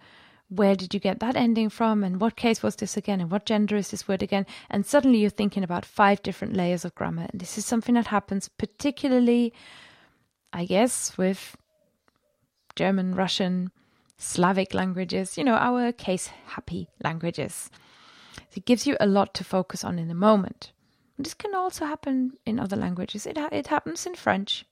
where 0.49 0.77
did 0.77 0.93
you 0.93 1.01
get 1.01 1.21
that 1.21 1.37
ending 1.37 1.69
from 1.69 2.05
and 2.05 2.21
what 2.21 2.37
case 2.37 2.63
was 2.63 2.77
this 2.77 2.97
again 2.97 3.21
and 3.21 3.31
what 3.31 3.47
gender 3.47 3.77
is 3.77 3.91
this 3.91 4.07
word 4.07 4.23
again 4.23 4.47
and 4.71 4.85
suddenly 4.85 5.19
you're 5.19 5.31
thinking 5.31 5.65
about 5.65 5.85
five 5.85 6.23
different 6.23 6.55
layers 6.55 6.85
of 6.85 6.95
grammar 6.95 7.27
and 7.31 7.41
this 7.41 7.57
is 7.59 7.65
something 7.65 7.95
that 7.95 8.09
happens 8.09 8.49
particularly 8.49 9.53
i 10.53 10.65
guess 10.65 11.17
with 11.17 11.57
german 12.77 13.15
russian 13.15 13.71
Slavic 14.17 14.75
languages, 14.75 15.37
you 15.37 15.45
know, 15.45 15.55
our 15.55 15.93
case 15.93 16.29
happy 16.47 16.89
languages. 17.03 17.71
So 18.37 18.57
it 18.57 18.65
gives 18.65 18.87
you 18.87 18.97
a 19.01 19.07
lot 19.07 19.35
to 19.35 19.45
focus 19.45 19.85
on 19.85 19.99
in 19.99 20.09
the 20.09 20.15
moment. 20.15 20.73
This 21.19 21.35
can 21.35 21.55
also 21.55 21.85
happen 21.85 22.39
in 22.47 22.59
other 22.59 22.77
languages. 22.77 23.27
It, 23.27 23.37
ha- 23.37 23.51
it 23.53 23.69
happens 23.69 24.07
in 24.07 24.15
French. 24.15 24.65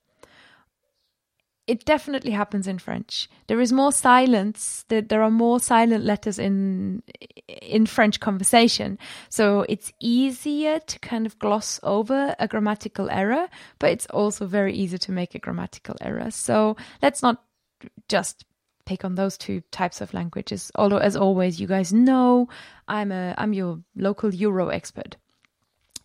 It 1.67 1.85
definitely 1.85 2.33
happens 2.33 2.67
in 2.67 2.79
French. 2.79 3.29
There 3.47 3.61
is 3.61 3.73
more 3.73 3.93
silence. 3.93 4.85
There, 4.89 5.01
there 5.01 5.23
are 5.23 5.31
more 5.31 5.61
silent 5.61 6.05
letters 6.05 6.39
in 6.39 7.03
in 7.47 7.87
French 7.87 8.19
conversation, 8.19 8.99
so 9.29 9.65
it's 9.69 9.93
easier 10.01 10.81
to 10.81 10.99
kind 10.99 11.25
of 11.25 11.39
gloss 11.39 11.79
over 11.85 12.35
a 12.41 12.49
grammatical 12.49 13.09
error. 13.11 13.49
But 13.79 13.91
it's 13.91 14.07
also 14.07 14.47
very 14.47 14.75
easy 14.75 14.99
to 14.99 15.13
make 15.13 15.37
a 15.37 15.39
grammatical 15.39 15.95
error. 16.01 16.33
So 16.33 16.77
let's 17.01 17.23
not 17.23 17.45
just 18.09 18.45
pick 18.85 19.05
on 19.05 19.15
those 19.15 19.39
two 19.39 19.61
types 19.71 20.01
of 20.01 20.13
languages. 20.13 20.73
Although, 20.75 20.99
as 20.99 21.17
always, 21.17 21.61
you 21.61 21.69
guys 21.69 21.93
know 21.93 22.49
I'm 22.89 23.13
a 23.13 23.35
I'm 23.39 23.53
your 23.53 23.81
local 23.95 24.35
Euro 24.35 24.69
expert. 24.69 25.17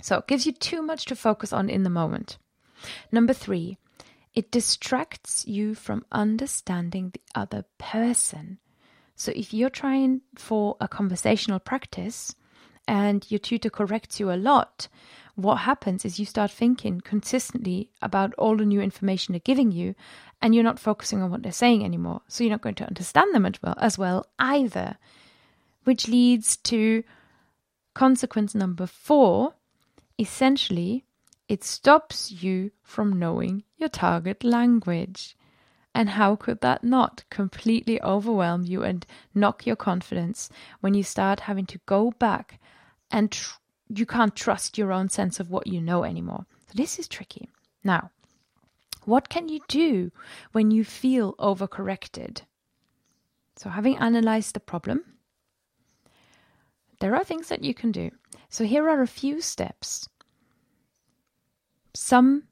So 0.02 0.18
it 0.18 0.28
gives 0.28 0.46
you 0.46 0.52
too 0.52 0.84
much 0.84 1.06
to 1.06 1.16
focus 1.16 1.52
on 1.52 1.70
in 1.70 1.82
the 1.82 1.90
moment. 1.90 2.38
Number 3.12 3.34
three, 3.34 3.80
it 4.38 4.52
distracts 4.52 5.48
you 5.48 5.74
from 5.74 6.06
understanding 6.12 7.10
the 7.10 7.22
other 7.34 7.66
person. 7.80 8.60
So 9.16 9.32
if 9.36 9.52
you're 9.52 9.72
trying 9.72 10.22
for 10.36 10.78
a 10.80 10.88
conversational 10.88 11.58
practice 11.58 12.36
and 12.88 13.26
your 13.32 13.40
tutor 13.40 13.72
corrects 13.72 14.20
you 14.20 14.32
a 14.32 14.38
lot, 14.38 14.90
what 15.34 15.56
happens 15.56 16.06
is 16.06 16.20
you 16.20 16.26
start 16.28 16.52
thinking 16.52 17.02
consistently 17.02 17.90
about 18.00 18.36
all 18.36 18.56
the 18.56 18.64
new 18.64 18.80
information 18.80 19.32
they're 19.34 19.40
giving 19.40 19.72
you 19.72 19.96
and 20.40 20.54
you're 20.54 20.64
not 20.64 20.78
focusing 20.78 21.24
on 21.24 21.32
what 21.32 21.42
they're 21.42 21.52
saying 21.52 21.84
anymore. 21.84 22.22
So 22.28 22.44
you're 22.44 22.52
not 22.52 22.62
going 22.62 22.76
to 22.76 22.88
understand 22.88 23.34
them 23.34 23.48
as 23.48 23.60
well, 23.64 23.76
as 23.80 23.98
well 23.98 24.28
either, 24.38 24.98
which 25.84 26.08
leads 26.08 26.58
to 26.58 27.04
consequence 27.96 28.54
number 28.54 28.86
four. 28.86 29.56
Essentially, 30.20 31.06
it 31.48 31.64
stops 31.64 32.32
you 32.32 32.72
from 32.84 33.18
knowing 33.18 33.64
your 33.78 33.90
target 33.90 34.44
language. 34.44 35.38
And 35.94 36.10
how 36.10 36.36
could 36.36 36.62
that 36.62 36.84
not 36.84 37.24
completely 37.30 38.02
overwhelm 38.04 38.66
you 38.66 38.84
and 38.84 39.06
knock 39.34 39.66
your 39.66 39.76
confidence 39.76 40.50
when 40.82 40.94
you 40.94 41.04
start 41.04 41.42
having 41.42 41.66
to 41.68 41.80
go 41.86 42.12
back 42.12 42.60
and 43.10 43.32
tr- 43.32 43.58
you 43.90 44.06
can't 44.06 44.36
trust 44.36 44.78
your 44.78 44.92
own 44.92 45.10
sense 45.10 45.40
of 45.40 45.50
what 45.50 45.68
you 45.68 45.82
know 45.82 46.04
anymore? 46.04 46.46
So, 46.68 46.74
this 46.76 47.00
is 47.00 47.08
tricky. 47.08 47.50
Now, 47.84 48.12
what 49.06 49.30
can 49.30 49.48
you 49.48 49.62
do 49.68 50.12
when 50.52 50.70
you 50.70 50.84
feel 50.84 51.34
overcorrected? 51.36 52.42
So, 53.56 53.70
having 53.70 53.98
analyzed 53.98 54.54
the 54.54 54.60
problem, 54.60 55.04
there 57.00 57.16
are 57.16 57.24
things 57.24 57.48
that 57.48 57.64
you 57.64 57.74
can 57.74 57.92
do. 57.92 58.12
So, 58.50 58.66
here 58.66 58.88
are 58.88 59.02
a 59.02 59.08
few 59.08 59.42
steps. 59.42 60.08
Some 61.98 62.44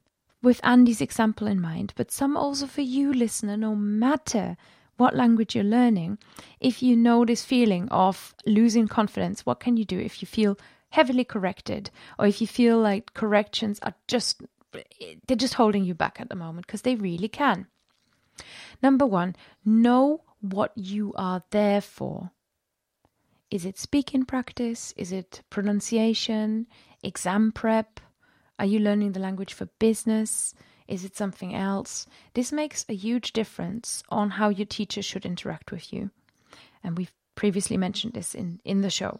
with 0.41 0.59
Andy's 0.63 1.01
example 1.01 1.45
in 1.45 1.61
mind, 1.61 1.93
but 1.95 2.11
some 2.11 2.35
also 2.35 2.65
for 2.65 2.81
you, 2.81 3.13
listener, 3.13 3.55
no 3.55 3.75
matter 3.75 4.57
what 4.97 5.15
language 5.15 5.53
you're 5.53 5.63
learning. 5.63 6.17
If 6.59 6.81
you 6.81 6.95
know 6.95 7.25
this 7.25 7.45
feeling 7.45 7.87
of 7.89 8.33
losing 8.47 8.87
confidence, 8.87 9.45
what 9.45 9.59
can 9.59 9.77
you 9.77 9.85
do 9.85 9.99
if 9.99 10.19
you 10.19 10.25
feel 10.25 10.57
heavily 10.89 11.23
corrected 11.23 11.91
or 12.17 12.25
if 12.25 12.41
you 12.41 12.47
feel 12.47 12.79
like 12.79 13.13
corrections 13.13 13.79
are 13.83 13.93
just 14.07 14.41
they're 15.27 15.37
just 15.37 15.53
holding 15.53 15.83
you 15.83 15.93
back 15.93 16.19
at 16.19 16.29
the 16.29 16.35
moment 16.35 16.65
because 16.65 16.81
they 16.81 16.95
really 16.95 17.27
can. 17.27 17.67
Number 18.81 19.05
one, 19.05 19.35
know 19.63 20.23
what 20.41 20.71
you 20.75 21.13
are 21.17 21.43
there 21.51 21.81
for. 21.81 22.31
Is 23.51 23.63
it 23.63 23.77
speaking 23.77 24.25
practice? 24.25 24.91
Is 24.97 25.11
it 25.11 25.43
pronunciation? 25.51 26.65
Exam 27.03 27.51
prep? 27.51 27.99
Are 28.57 28.65
you 28.65 28.79
learning 28.79 29.11
the 29.11 29.19
language 29.19 29.53
for 29.53 29.65
business? 29.79 30.53
Is 30.87 31.03
it 31.03 31.17
something 31.17 31.55
else? 31.55 32.05
This 32.33 32.51
makes 32.51 32.85
a 32.87 32.95
huge 32.95 33.33
difference 33.33 34.03
on 34.09 34.31
how 34.31 34.49
your 34.49 34.65
teacher 34.65 35.01
should 35.01 35.25
interact 35.25 35.71
with 35.71 35.91
you. 35.91 36.11
And 36.83 36.97
we've 36.97 37.13
previously 37.35 37.77
mentioned 37.77 38.13
this 38.13 38.35
in, 38.35 38.59
in 38.63 38.81
the 38.81 38.89
show. 38.89 39.19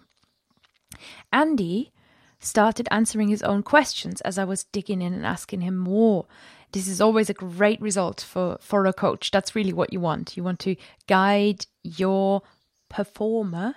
Andy 1.34 1.91
started 2.39 2.88
answering 2.91 3.30
his 3.30 3.43
own 3.43 3.63
questions 3.63 4.21
as 4.21 4.38
I 4.38 4.43
was 4.43 4.65
digging 4.65 5.02
in 5.02 5.13
and 5.13 5.26
asking 5.26 5.62
him 5.62 5.76
more. 5.76 6.26
This 6.71 6.88
is 6.88 7.02
always 7.02 7.30
a 7.30 7.34
great 7.34 7.82
result 7.82 8.21
for, 8.21 8.58
for 8.62 8.86
a 8.86 8.93
coach. 8.93 9.32
That's 9.32 9.56
really 9.56 9.74
what 9.74 9.91
you 9.91 10.00
want. 10.00 10.38
You 10.38 10.43
want 10.43 10.60
to 10.60 10.76
guide 11.08 11.65
your 11.84 12.43
performer, 12.89 13.76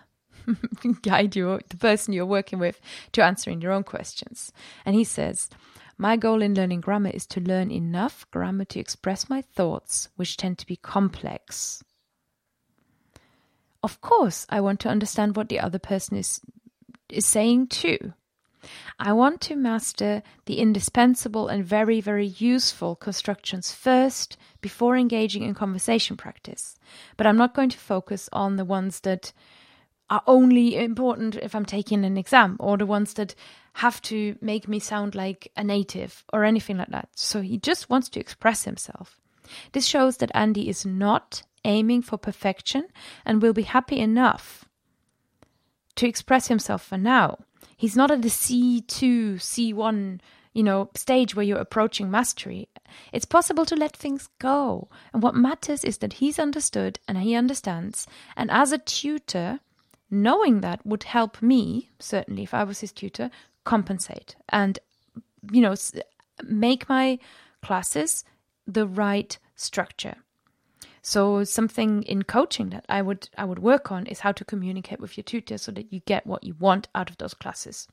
guide 1.02 1.36
your 1.36 1.60
the 1.68 1.76
person 1.76 2.12
you're 2.12 2.26
working 2.26 2.58
with 2.58 2.80
to 3.12 3.24
answering 3.24 3.60
your 3.60 3.72
own 3.72 3.84
questions. 3.84 4.52
And 4.84 4.94
he 4.94 5.04
says, 5.04 5.48
my 6.00 6.16
goal 6.16 6.42
in 6.42 6.54
learning 6.54 6.80
grammar 6.80 7.10
is 7.10 7.26
to 7.26 7.40
learn 7.40 7.72
enough 7.72 8.24
grammar 8.30 8.64
to 8.66 8.78
express 8.78 9.28
my 9.28 9.42
thoughts, 9.42 10.08
which 10.14 10.36
tend 10.36 10.58
to 10.58 10.66
be 10.66 10.76
complex. 10.76 11.82
Of 13.82 14.00
course, 14.00 14.46
I 14.48 14.60
want 14.60 14.78
to 14.80 14.88
understand 14.88 15.36
what 15.36 15.48
the 15.48 15.60
other 15.60 15.78
person 15.78 16.16
is 16.16 16.40
is 17.08 17.26
saying 17.26 17.68
too. 17.68 18.12
I 18.98 19.12
want 19.12 19.40
to 19.42 19.56
master 19.56 20.22
the 20.46 20.58
indispensable 20.58 21.48
and 21.48 21.64
very, 21.64 22.00
very 22.00 22.26
useful 22.26 22.96
constructions 22.96 23.72
first 23.72 24.36
before 24.60 24.96
engaging 24.96 25.42
in 25.42 25.54
conversation 25.54 26.16
practice. 26.16 26.76
But 27.16 27.26
I'm 27.26 27.36
not 27.36 27.54
going 27.54 27.70
to 27.70 27.78
focus 27.78 28.28
on 28.32 28.56
the 28.56 28.64
ones 28.64 29.00
that 29.00 29.32
are 30.10 30.22
only 30.26 30.76
important 30.76 31.36
if 31.36 31.54
I'm 31.54 31.66
taking 31.66 32.04
an 32.04 32.16
exam 32.16 32.56
or 32.60 32.76
the 32.76 32.86
ones 32.86 33.14
that 33.14 33.34
have 33.74 34.00
to 34.02 34.36
make 34.40 34.66
me 34.66 34.78
sound 34.78 35.14
like 35.14 35.52
a 35.56 35.62
native 35.62 36.24
or 36.32 36.44
anything 36.44 36.78
like 36.78 36.88
that. 36.88 37.08
So 37.14 37.42
he 37.42 37.58
just 37.58 37.90
wants 37.90 38.08
to 38.10 38.20
express 38.20 38.64
himself. 38.64 39.20
This 39.72 39.86
shows 39.86 40.16
that 40.18 40.30
Andy 40.34 40.68
is 40.68 40.84
not 40.84 41.42
aiming 41.64 42.02
for 42.02 42.18
perfection 42.18 42.86
and 43.24 43.42
will 43.42 43.52
be 43.52 43.62
happy 43.62 43.98
enough 43.98 44.64
to 45.96 46.06
express 46.06 46.48
himself 46.48 46.82
for 46.84 46.98
now. 46.98 47.38
He's 47.76 47.96
not 47.96 48.10
at 48.10 48.22
the 48.22 48.28
C2, 48.28 49.36
C1, 49.36 50.20
you 50.52 50.62
know, 50.62 50.90
stage 50.94 51.34
where 51.34 51.44
you're 51.44 51.58
approaching 51.58 52.10
mastery. 52.10 52.68
It's 53.12 53.24
possible 53.24 53.64
to 53.66 53.76
let 53.76 53.96
things 53.96 54.28
go. 54.38 54.88
And 55.12 55.22
what 55.22 55.34
matters 55.34 55.84
is 55.84 55.98
that 55.98 56.14
he's 56.14 56.38
understood 56.38 56.98
and 57.06 57.18
he 57.18 57.34
understands. 57.34 58.06
And 58.36 58.50
as 58.50 58.72
a 58.72 58.78
tutor, 58.78 59.60
knowing 60.10 60.60
that 60.60 60.84
would 60.86 61.04
help 61.04 61.42
me, 61.42 61.90
certainly 61.98 62.42
if 62.42 62.54
I 62.54 62.64
was 62.64 62.80
his 62.80 62.92
tutor, 62.92 63.30
compensate 63.64 64.36
and, 64.48 64.78
you 65.52 65.60
know, 65.60 65.74
make 66.42 66.88
my 66.88 67.18
classes 67.62 68.24
the 68.66 68.86
right 68.86 69.36
structure. 69.56 70.16
So 71.02 71.44
something 71.44 72.02
in 72.02 72.24
coaching 72.24 72.70
that 72.70 72.84
I 72.88 73.02
would 73.02 73.30
I 73.38 73.44
would 73.44 73.60
work 73.60 73.90
on 73.90 74.06
is 74.06 74.20
how 74.20 74.32
to 74.32 74.44
communicate 74.44 75.00
with 75.00 75.16
your 75.16 75.24
tutor 75.24 75.56
so 75.56 75.72
that 75.72 75.92
you 75.92 76.00
get 76.00 76.26
what 76.26 76.44
you 76.44 76.54
want 76.58 76.88
out 76.94 77.08
of 77.08 77.18
those 77.18 77.34
classes. 77.34 77.88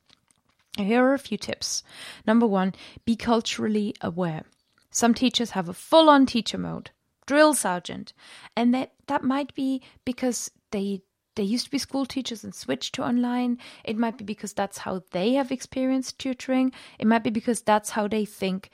Here 0.78 1.04
are 1.04 1.14
a 1.14 1.20
few 1.20 1.38
tips. 1.38 1.84
Number 2.28 2.46
1, 2.46 2.74
be 3.06 3.16
culturally 3.16 3.96
aware. 4.02 4.44
Some 4.92 5.14
teachers 5.14 5.52
have 5.52 5.70
a 5.70 5.74
full-on 5.74 6.26
teacher 6.26 6.58
mode, 6.58 6.92
drill 7.26 7.54
sergeant, 7.54 8.12
and 8.56 8.74
that 8.74 8.94
that 9.08 9.24
might 9.24 9.56
be 9.56 9.82
because 10.04 10.52
they 10.72 11.02
they 11.36 11.44
used 11.44 11.66
to 11.66 11.72
be 11.72 11.78
school 11.78 12.06
teachers 12.06 12.44
and 12.44 12.56
switched 12.56 12.96
to 12.96 13.04
online. 13.04 13.58
It 13.84 13.98
might 13.98 14.18
be 14.18 14.24
because 14.24 14.54
that's 14.54 14.80
how 14.80 15.04
they 15.12 15.34
have 15.34 15.52
experienced 15.52 16.18
tutoring. 16.18 16.72
It 16.98 17.08
might 17.08 17.24
be 17.24 17.30
because 17.30 17.62
that's 17.62 17.92
how 17.92 18.08
they 18.08 18.26
think, 18.26 18.70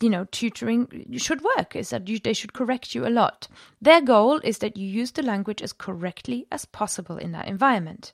you 0.00 0.08
know, 0.08 0.26
tutoring 0.30 1.06
should 1.16 1.42
work, 1.42 1.74
is 1.74 1.90
that 1.90 2.08
you, 2.08 2.18
they 2.18 2.32
should 2.32 2.52
correct 2.52 2.94
you 2.94 3.06
a 3.06 3.10
lot. 3.10 3.48
Their 3.80 4.00
goal 4.00 4.40
is 4.44 4.58
that 4.58 4.76
you 4.76 4.86
use 4.86 5.10
the 5.12 5.22
language 5.22 5.62
as 5.62 5.72
correctly 5.72 6.46
as 6.52 6.64
possible 6.64 7.18
in 7.18 7.32
that 7.32 7.48
environment. 7.48 8.12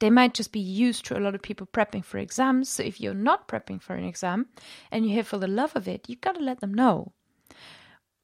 They 0.00 0.10
might 0.10 0.34
just 0.34 0.52
be 0.52 0.60
used 0.60 1.04
to 1.06 1.18
a 1.18 1.20
lot 1.20 1.34
of 1.34 1.42
people 1.42 1.68
prepping 1.72 2.04
for 2.04 2.18
exams. 2.18 2.68
So 2.68 2.82
if 2.82 3.00
you're 3.00 3.14
not 3.14 3.46
prepping 3.46 3.80
for 3.80 3.94
an 3.94 4.04
exam 4.04 4.46
and 4.90 5.04
you're 5.04 5.14
here 5.14 5.24
for 5.24 5.38
the 5.38 5.46
love 5.46 5.76
of 5.76 5.86
it, 5.86 6.08
you've 6.08 6.20
got 6.20 6.34
to 6.34 6.42
let 6.42 6.60
them 6.60 6.74
know. 6.74 7.12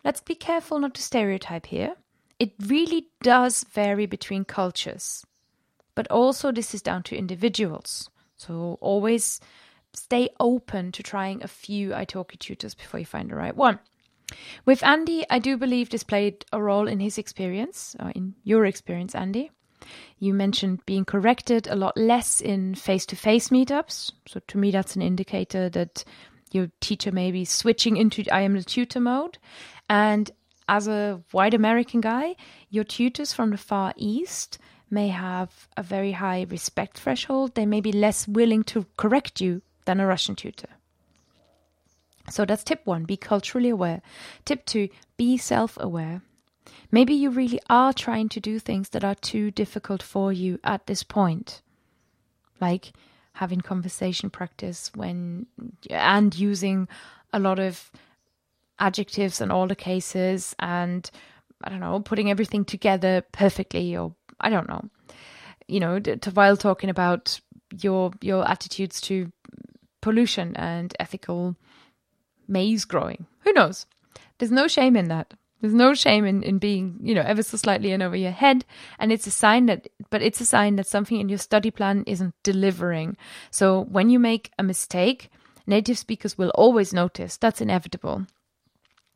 Let's 0.04 0.20
be 0.20 0.34
careful 0.34 0.78
not 0.78 0.94
to 0.94 1.02
stereotype 1.02 1.66
here 1.66 1.94
it 2.40 2.52
really 2.66 3.06
does 3.22 3.64
vary 3.70 4.06
between 4.06 4.44
cultures. 4.44 5.24
But 5.94 6.10
also, 6.10 6.50
this 6.50 6.74
is 6.74 6.82
down 6.82 7.02
to 7.04 7.16
individuals. 7.16 8.08
So, 8.36 8.78
always 8.80 9.40
stay 9.92 10.30
open 10.40 10.92
to 10.92 11.02
trying 11.02 11.42
a 11.42 11.48
few 11.48 11.90
Italki 11.90 12.38
tutors 12.38 12.74
before 12.74 12.98
you 12.98 13.06
find 13.06 13.30
the 13.30 13.36
right 13.36 13.54
one. 13.54 13.78
With 14.64 14.82
Andy, 14.82 15.26
I 15.28 15.38
do 15.38 15.56
believe 15.56 15.90
this 15.90 16.04
played 16.04 16.46
a 16.52 16.62
role 16.62 16.88
in 16.88 17.00
his 17.00 17.18
experience, 17.18 17.94
or 18.00 18.10
in 18.10 18.34
your 18.44 18.64
experience, 18.64 19.14
Andy. 19.14 19.50
You 20.18 20.32
mentioned 20.32 20.86
being 20.86 21.04
corrected 21.04 21.66
a 21.66 21.76
lot 21.76 21.96
less 21.96 22.40
in 22.40 22.74
face 22.74 23.04
to 23.06 23.16
face 23.16 23.48
meetups. 23.48 24.12
So, 24.26 24.40
to 24.48 24.56
me, 24.56 24.70
that's 24.70 24.96
an 24.96 25.02
indicator 25.02 25.68
that 25.70 26.04
your 26.52 26.70
teacher 26.80 27.12
may 27.12 27.30
be 27.32 27.44
switching 27.44 27.96
into 27.98 28.24
I 28.32 28.40
am 28.42 28.54
the 28.54 28.64
tutor 28.64 29.00
mode. 29.00 29.36
And 29.90 30.30
as 30.70 30.86
a 30.86 31.20
white 31.32 31.52
American 31.52 32.00
guy, 32.00 32.36
your 32.70 32.84
tutors 32.84 33.32
from 33.32 33.50
the 33.50 33.58
Far 33.58 33.92
East 33.96 34.56
may 34.88 35.08
have 35.08 35.68
a 35.76 35.82
very 35.82 36.12
high 36.12 36.46
respect 36.48 36.96
threshold. 36.96 37.56
They 37.56 37.66
may 37.66 37.80
be 37.80 37.90
less 37.90 38.28
willing 38.28 38.62
to 38.64 38.86
correct 38.96 39.40
you 39.40 39.62
than 39.84 39.98
a 39.98 40.06
Russian 40.06 40.36
tutor. 40.36 40.68
So 42.30 42.44
that's 42.44 42.62
tip 42.62 42.82
one 42.84 43.04
be 43.04 43.16
culturally 43.16 43.68
aware. 43.70 44.00
Tip 44.44 44.64
two 44.64 44.88
be 45.16 45.36
self 45.36 45.76
aware. 45.80 46.22
Maybe 46.92 47.14
you 47.14 47.30
really 47.30 47.60
are 47.68 47.92
trying 47.92 48.28
to 48.28 48.40
do 48.40 48.60
things 48.60 48.90
that 48.90 49.02
are 49.02 49.16
too 49.16 49.50
difficult 49.50 50.04
for 50.04 50.32
you 50.32 50.60
at 50.62 50.86
this 50.86 51.02
point, 51.02 51.62
like 52.60 52.92
having 53.32 53.60
conversation 53.60 54.30
practice 54.30 54.92
when 54.94 55.46
and 55.90 56.38
using 56.38 56.86
a 57.32 57.40
lot 57.40 57.58
of 57.58 57.90
adjectives 58.80 59.40
in 59.40 59.50
all 59.50 59.66
the 59.66 59.76
cases 59.76 60.56
and 60.58 61.08
I 61.62 61.68
don't 61.68 61.80
know, 61.80 62.00
putting 62.00 62.30
everything 62.30 62.64
together 62.64 63.22
perfectly 63.32 63.96
or 63.96 64.14
I 64.40 64.50
don't 64.50 64.68
know. 64.68 64.88
You 65.68 65.80
know, 65.80 66.00
to, 66.00 66.30
while 66.32 66.56
talking 66.56 66.90
about 66.90 67.40
your 67.80 68.10
your 68.20 68.48
attitudes 68.48 69.00
to 69.02 69.30
pollution 70.00 70.56
and 70.56 70.94
ethical 70.98 71.56
maize 72.48 72.84
growing. 72.84 73.26
Who 73.40 73.52
knows? 73.52 73.86
There's 74.38 74.50
no 74.50 74.66
shame 74.66 74.96
in 74.96 75.08
that. 75.08 75.34
There's 75.60 75.74
no 75.74 75.92
shame 75.92 76.24
in, 76.24 76.42
in 76.42 76.58
being, 76.58 76.98
you 77.02 77.14
know, 77.14 77.20
ever 77.20 77.42
so 77.42 77.58
slightly 77.58 77.92
in 77.92 78.00
over 78.00 78.16
your 78.16 78.30
head. 78.30 78.64
And 78.98 79.12
it's 79.12 79.26
a 79.26 79.30
sign 79.30 79.66
that, 79.66 79.88
but 80.08 80.22
it's 80.22 80.40
a 80.40 80.46
sign 80.46 80.76
that 80.76 80.86
something 80.86 81.20
in 81.20 81.28
your 81.28 81.38
study 81.38 81.70
plan 81.70 82.02
isn't 82.06 82.34
delivering. 82.42 83.18
So 83.50 83.82
when 83.82 84.08
you 84.08 84.18
make 84.18 84.50
a 84.58 84.62
mistake, 84.62 85.28
native 85.66 85.98
speakers 85.98 86.38
will 86.38 86.48
always 86.54 86.94
notice. 86.94 87.36
That's 87.36 87.60
inevitable 87.60 88.26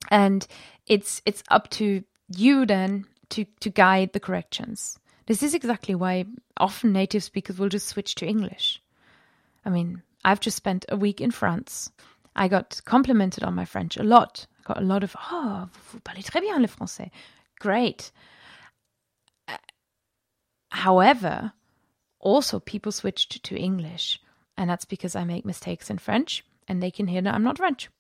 and 0.09 0.47
it's 0.87 1.23
it's 1.25 1.43
up 1.51 1.71
to 1.71 2.03
you 2.29 2.67
then 2.67 3.07
to 3.31 3.45
to 3.61 3.71
guide 3.71 4.13
the 4.13 4.21
corrections. 4.21 4.99
This 5.27 5.43
is 5.43 5.55
exactly 5.55 5.95
why 5.95 6.27
often 6.57 6.93
native 6.93 7.23
speakers 7.23 7.59
will 7.59 7.69
just 7.69 7.89
switch 7.89 8.15
to 8.17 8.27
english. 8.27 8.83
I 9.65 9.71
mean 9.71 10.03
i've 10.25 10.41
just 10.41 10.57
spent 10.57 10.85
a 10.89 10.97
week 10.97 11.21
in 11.21 11.31
france. 11.31 11.91
I 12.37 12.49
got 12.49 12.81
complimented 12.85 13.45
on 13.45 13.55
my 13.55 13.65
french 13.65 13.97
a 13.97 14.03
lot. 14.03 14.47
I 14.61 14.63
got 14.75 14.83
a 14.83 14.87
lot 14.87 15.05
of 15.05 15.17
oh 15.31 15.69
vous 15.91 16.01
parlez 16.01 16.25
très 16.25 16.41
bien 16.41 16.61
le 16.61 16.69
français. 16.69 17.11
Great. 17.61 18.11
Uh, 19.49 19.57
however 20.71 21.53
also 22.21 22.59
people 22.59 22.91
switched 22.91 23.43
to 23.43 23.57
english 23.57 24.19
and 24.57 24.69
that's 24.71 24.87
because 24.87 25.15
i 25.15 25.23
make 25.25 25.45
mistakes 25.45 25.91
in 25.91 25.99
french 25.99 26.43
and 26.67 26.83
they 26.83 26.91
can 26.91 27.07
hear 27.07 27.21
that 27.21 27.35
i'm 27.35 27.43
not 27.43 27.59
french 27.59 27.91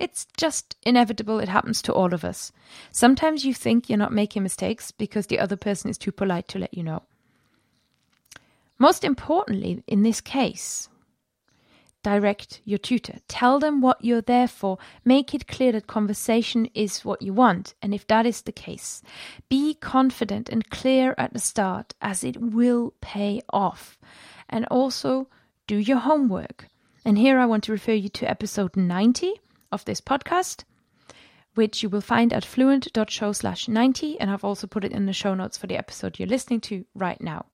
it's 0.00 0.26
just 0.36 0.76
inevitable. 0.82 1.38
It 1.38 1.48
happens 1.48 1.82
to 1.82 1.92
all 1.92 2.14
of 2.14 2.24
us. 2.24 2.52
Sometimes 2.90 3.44
you 3.44 3.54
think 3.54 3.88
you're 3.88 3.98
not 3.98 4.12
making 4.12 4.42
mistakes 4.42 4.90
because 4.90 5.26
the 5.26 5.38
other 5.38 5.56
person 5.56 5.90
is 5.90 5.98
too 5.98 6.12
polite 6.12 6.48
to 6.48 6.58
let 6.58 6.74
you 6.74 6.82
know. 6.82 7.02
Most 8.78 9.02
importantly, 9.04 9.82
in 9.86 10.02
this 10.02 10.20
case, 10.20 10.88
direct 12.02 12.60
your 12.64 12.78
tutor. 12.78 13.18
Tell 13.26 13.58
them 13.58 13.80
what 13.80 14.04
you're 14.04 14.22
there 14.22 14.46
for. 14.46 14.78
Make 15.04 15.34
it 15.34 15.48
clear 15.48 15.72
that 15.72 15.86
conversation 15.86 16.66
is 16.74 17.04
what 17.04 17.22
you 17.22 17.32
want. 17.32 17.74
And 17.82 17.92
if 17.92 18.06
that 18.06 18.24
is 18.24 18.42
the 18.42 18.52
case, 18.52 19.02
be 19.48 19.74
confident 19.74 20.48
and 20.48 20.70
clear 20.70 21.14
at 21.18 21.32
the 21.32 21.40
start, 21.40 21.94
as 22.00 22.22
it 22.22 22.36
will 22.36 22.94
pay 23.00 23.42
off. 23.50 23.98
And 24.48 24.64
also 24.66 25.28
do 25.66 25.76
your 25.76 25.98
homework. 25.98 26.68
And 27.04 27.18
here 27.18 27.38
I 27.38 27.46
want 27.46 27.64
to 27.64 27.72
refer 27.72 27.92
you 27.92 28.08
to 28.10 28.30
episode 28.30 28.76
90 28.76 29.34
of 29.70 29.84
this 29.84 30.00
podcast, 30.00 30.64
which 31.54 31.82
you 31.82 31.88
will 31.88 32.00
find 32.00 32.32
at 32.32 32.44
fluent.show 32.44 33.32
slash 33.32 33.68
90. 33.68 34.18
And 34.20 34.30
I've 34.30 34.44
also 34.44 34.66
put 34.66 34.84
it 34.84 34.92
in 34.92 35.06
the 35.06 35.12
show 35.12 35.34
notes 35.34 35.58
for 35.58 35.66
the 35.66 35.76
episode 35.76 36.18
you're 36.18 36.28
listening 36.28 36.60
to 36.62 36.84
right 36.94 37.20
now. 37.20 37.46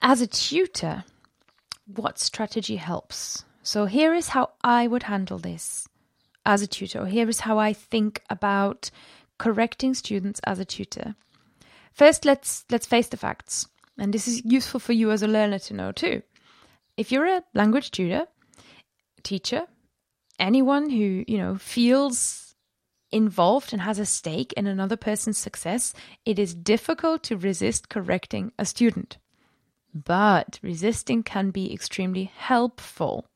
As 0.00 0.20
a 0.20 0.26
tutor, 0.26 1.04
what 1.86 2.18
strategy 2.18 2.76
helps? 2.76 3.44
So 3.62 3.86
here 3.86 4.14
is 4.14 4.28
how 4.28 4.50
I 4.62 4.86
would 4.86 5.04
handle 5.04 5.38
this 5.38 5.88
as 6.44 6.62
a 6.62 6.66
tutor. 6.66 7.06
Here 7.06 7.28
is 7.28 7.40
how 7.40 7.58
I 7.58 7.72
think 7.72 8.22
about 8.30 8.90
correcting 9.38 9.94
students 9.94 10.40
as 10.44 10.58
a 10.58 10.64
tutor. 10.64 11.16
First, 11.92 12.24
let's 12.24 12.64
let's 12.70 12.86
face 12.86 13.08
the 13.08 13.16
facts. 13.16 13.66
And 13.98 14.12
this 14.12 14.28
is 14.28 14.44
useful 14.44 14.80
for 14.80 14.92
you 14.92 15.10
as 15.10 15.22
a 15.22 15.28
learner 15.28 15.58
to 15.60 15.74
know 15.74 15.90
too. 15.90 16.22
If 16.96 17.10
you're 17.10 17.26
a 17.26 17.42
language 17.54 17.90
tutor, 17.90 18.26
teacher, 19.26 19.66
anyone 20.38 20.88
who, 20.88 21.24
you 21.26 21.36
know, 21.36 21.56
feels 21.56 22.54
involved 23.10 23.72
and 23.72 23.82
has 23.82 23.98
a 23.98 24.06
stake 24.06 24.52
in 24.54 24.66
another 24.66 24.96
person's 24.96 25.38
success, 25.38 25.92
it 26.24 26.38
is 26.38 26.54
difficult 26.54 27.22
to 27.24 27.36
resist 27.36 27.88
correcting 27.88 28.52
a 28.58 28.64
student. 28.64 29.18
But 29.92 30.60
resisting 30.62 31.22
can 31.22 31.50
be 31.50 31.72
extremely 31.72 32.30
helpful 32.36 33.26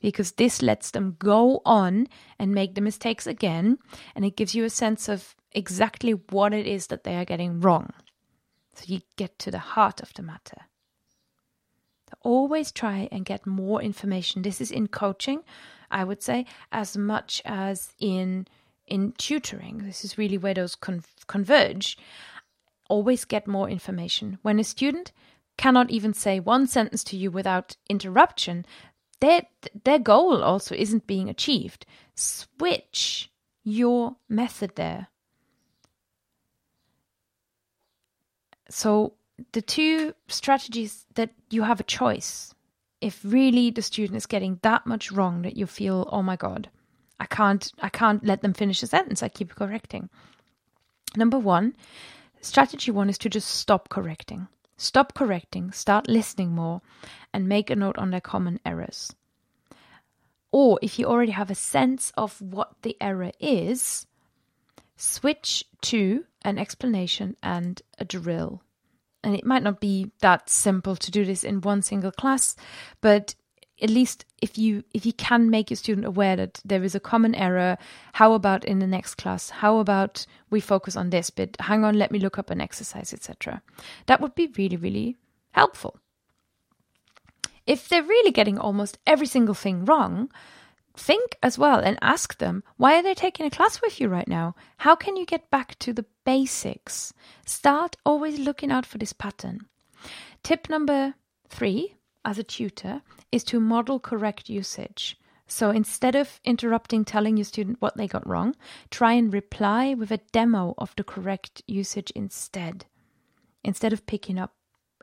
because 0.00 0.32
this 0.32 0.62
lets 0.62 0.90
them 0.90 1.16
go 1.18 1.62
on 1.64 2.08
and 2.38 2.52
make 2.52 2.74
the 2.74 2.80
mistakes 2.80 3.26
again, 3.26 3.78
and 4.16 4.24
it 4.24 4.36
gives 4.36 4.54
you 4.54 4.64
a 4.64 4.70
sense 4.70 5.08
of 5.08 5.36
exactly 5.52 6.12
what 6.12 6.52
it 6.52 6.66
is 6.66 6.88
that 6.88 7.04
they 7.04 7.16
are 7.16 7.24
getting 7.24 7.60
wrong. 7.60 7.92
So 8.74 8.84
you 8.86 9.00
get 9.16 9.38
to 9.40 9.50
the 9.50 9.58
heart 9.58 10.00
of 10.00 10.12
the 10.14 10.22
matter 10.22 10.62
always 12.22 12.72
try 12.72 13.08
and 13.10 13.24
get 13.24 13.46
more 13.46 13.82
information. 13.82 14.42
This 14.42 14.60
is 14.60 14.70
in 14.70 14.88
coaching, 14.88 15.42
I 15.90 16.04
would 16.04 16.22
say, 16.22 16.46
as 16.72 16.96
much 16.96 17.42
as 17.44 17.94
in 17.98 18.46
in 18.86 19.12
tutoring. 19.12 19.78
This 19.78 20.04
is 20.04 20.18
really 20.18 20.38
where 20.38 20.54
those 20.54 20.74
con- 20.74 21.04
converge. 21.26 21.96
Always 22.88 23.24
get 23.24 23.46
more 23.46 23.70
information. 23.70 24.38
When 24.42 24.58
a 24.58 24.64
student 24.64 25.12
cannot 25.56 25.90
even 25.90 26.12
say 26.12 26.40
one 26.40 26.66
sentence 26.66 27.04
to 27.04 27.16
you 27.16 27.30
without 27.30 27.76
interruption, 27.88 28.66
their 29.20 29.42
their 29.84 29.98
goal 29.98 30.42
also 30.42 30.74
isn't 30.74 31.06
being 31.06 31.28
achieved. 31.28 31.86
Switch 32.14 33.30
your 33.62 34.16
method 34.28 34.76
there. 34.76 35.08
So 38.68 39.14
the 39.52 39.62
two 39.62 40.14
strategies 40.28 41.06
that 41.14 41.30
you 41.50 41.62
have 41.62 41.80
a 41.80 41.84
choice 41.84 42.54
if 43.00 43.20
really 43.24 43.70
the 43.70 43.82
student 43.82 44.16
is 44.16 44.26
getting 44.26 44.58
that 44.62 44.86
much 44.86 45.10
wrong 45.10 45.42
that 45.42 45.56
you 45.56 45.66
feel 45.66 46.08
oh 46.12 46.22
my 46.22 46.36
god 46.36 46.68
i 47.18 47.26
can't 47.26 47.72
i 47.80 47.88
can't 47.88 48.24
let 48.24 48.42
them 48.42 48.52
finish 48.54 48.82
a 48.82 48.86
sentence. 48.86 49.22
I 49.22 49.28
keep 49.28 49.54
correcting. 49.54 50.08
Number 51.16 51.38
one 51.38 51.74
strategy 52.40 52.90
one 52.90 53.10
is 53.10 53.18
to 53.18 53.28
just 53.28 53.48
stop 53.48 53.88
correcting. 53.88 54.48
Stop 54.76 55.14
correcting 55.14 55.72
start 55.72 56.08
listening 56.08 56.52
more 56.52 56.80
and 57.32 57.48
make 57.48 57.70
a 57.70 57.76
note 57.76 57.98
on 57.98 58.10
their 58.10 58.20
common 58.20 58.60
errors. 58.64 59.14
Or 60.52 60.78
if 60.82 60.98
you 60.98 61.06
already 61.06 61.32
have 61.32 61.50
a 61.50 61.54
sense 61.54 62.12
of 62.16 62.40
what 62.40 62.74
the 62.82 62.96
error 63.00 63.30
is, 63.38 64.06
switch 64.96 65.64
to 65.82 66.24
an 66.42 66.58
explanation 66.58 67.36
and 67.42 67.80
a 67.98 68.04
drill. 68.04 68.62
And 69.22 69.34
it 69.34 69.44
might 69.44 69.62
not 69.62 69.80
be 69.80 70.10
that 70.20 70.48
simple 70.48 70.96
to 70.96 71.10
do 71.10 71.24
this 71.24 71.44
in 71.44 71.60
one 71.60 71.82
single 71.82 72.10
class, 72.10 72.56
but 73.00 73.34
at 73.82 73.90
least 73.90 74.24
if 74.42 74.58
you 74.58 74.84
if 74.92 75.06
you 75.06 75.12
can 75.12 75.50
make 75.50 75.70
your 75.70 75.76
student 75.76 76.06
aware 76.06 76.36
that 76.36 76.60
there 76.64 76.82
is 76.82 76.94
a 76.94 77.00
common 77.00 77.34
error 77.34 77.78
how 78.12 78.32
about 78.32 78.64
in 78.64 78.78
the 78.78 78.86
next 78.86 79.16
class? 79.16 79.50
How 79.50 79.78
about 79.78 80.26
we 80.50 80.60
focus 80.60 80.96
on 80.96 81.10
this 81.10 81.30
bit? 81.30 81.56
Hang 81.60 81.84
on 81.84 81.98
let 81.98 82.10
me 82.10 82.18
look 82.18 82.38
up 82.38 82.50
an 82.50 82.60
exercise 82.60 83.12
etc 83.12 83.62
that 84.06 84.20
would 84.20 84.34
be 84.34 84.52
really 84.58 84.76
really 84.76 85.16
helpful. 85.52 85.98
If 87.66 87.88
they're 87.88 88.02
really 88.02 88.32
getting 88.32 88.58
almost 88.58 88.98
every 89.06 89.26
single 89.26 89.54
thing 89.54 89.84
wrong 89.84 90.30
think 91.08 91.36
as 91.42 91.58
well 91.58 91.78
and 91.78 91.98
ask 92.02 92.38
them 92.38 92.62
why 92.76 92.96
are 92.96 93.02
they 93.02 93.14
taking 93.14 93.46
a 93.46 93.50
class 93.50 93.80
with 93.82 94.00
you 94.00 94.08
right 94.08 94.28
now 94.28 94.54
how 94.78 94.94
can 94.94 95.16
you 95.16 95.24
get 95.24 95.50
back 95.50 95.78
to 95.78 95.92
the 95.92 96.04
basics 96.24 97.12
start 97.46 97.96
always 98.04 98.38
looking 98.38 98.70
out 98.70 98.86
for 98.86 98.98
this 98.98 99.12
pattern 99.12 99.60
tip 100.42 100.68
number 100.68 101.14
3 101.48 101.94
as 102.24 102.38
a 102.38 102.44
tutor 102.44 103.02
is 103.32 103.44
to 103.44 103.60
model 103.60 103.98
correct 103.98 104.48
usage. 104.48 105.16
So 105.46 105.70
instead 105.70 106.14
of 106.14 106.40
interrupting 106.44 107.04
telling 107.04 107.36
your 107.36 107.44
student 107.44 107.80
what 107.80 107.96
they 107.96 108.06
got 108.06 108.26
wrong, 108.26 108.54
try 108.90 109.14
and 109.14 109.32
reply 109.32 109.94
with 109.94 110.12
a 110.12 110.20
demo 110.32 110.74
of 110.78 110.94
the 110.96 111.04
correct 111.04 111.62
usage 111.66 112.12
instead. 112.14 112.86
Instead 113.64 113.92
of 113.92 114.06
picking 114.06 114.38
up 114.38 114.54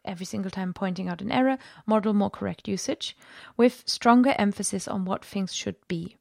every 0.08 0.26
single 0.26 0.52
time 0.52 0.74
pointing 0.74 1.10
out 1.10 1.22
an 1.22 1.32
error, 1.32 1.58
model 1.86 2.14
more 2.14 2.30
correct 2.30 2.68
usage 2.68 3.16
with 3.58 3.84
stronger 3.86 4.34
emphasis 4.38 4.88
on 4.88 5.06
what 5.06 5.24
things 5.24 5.54
should 5.54 5.76
be. 5.88 6.18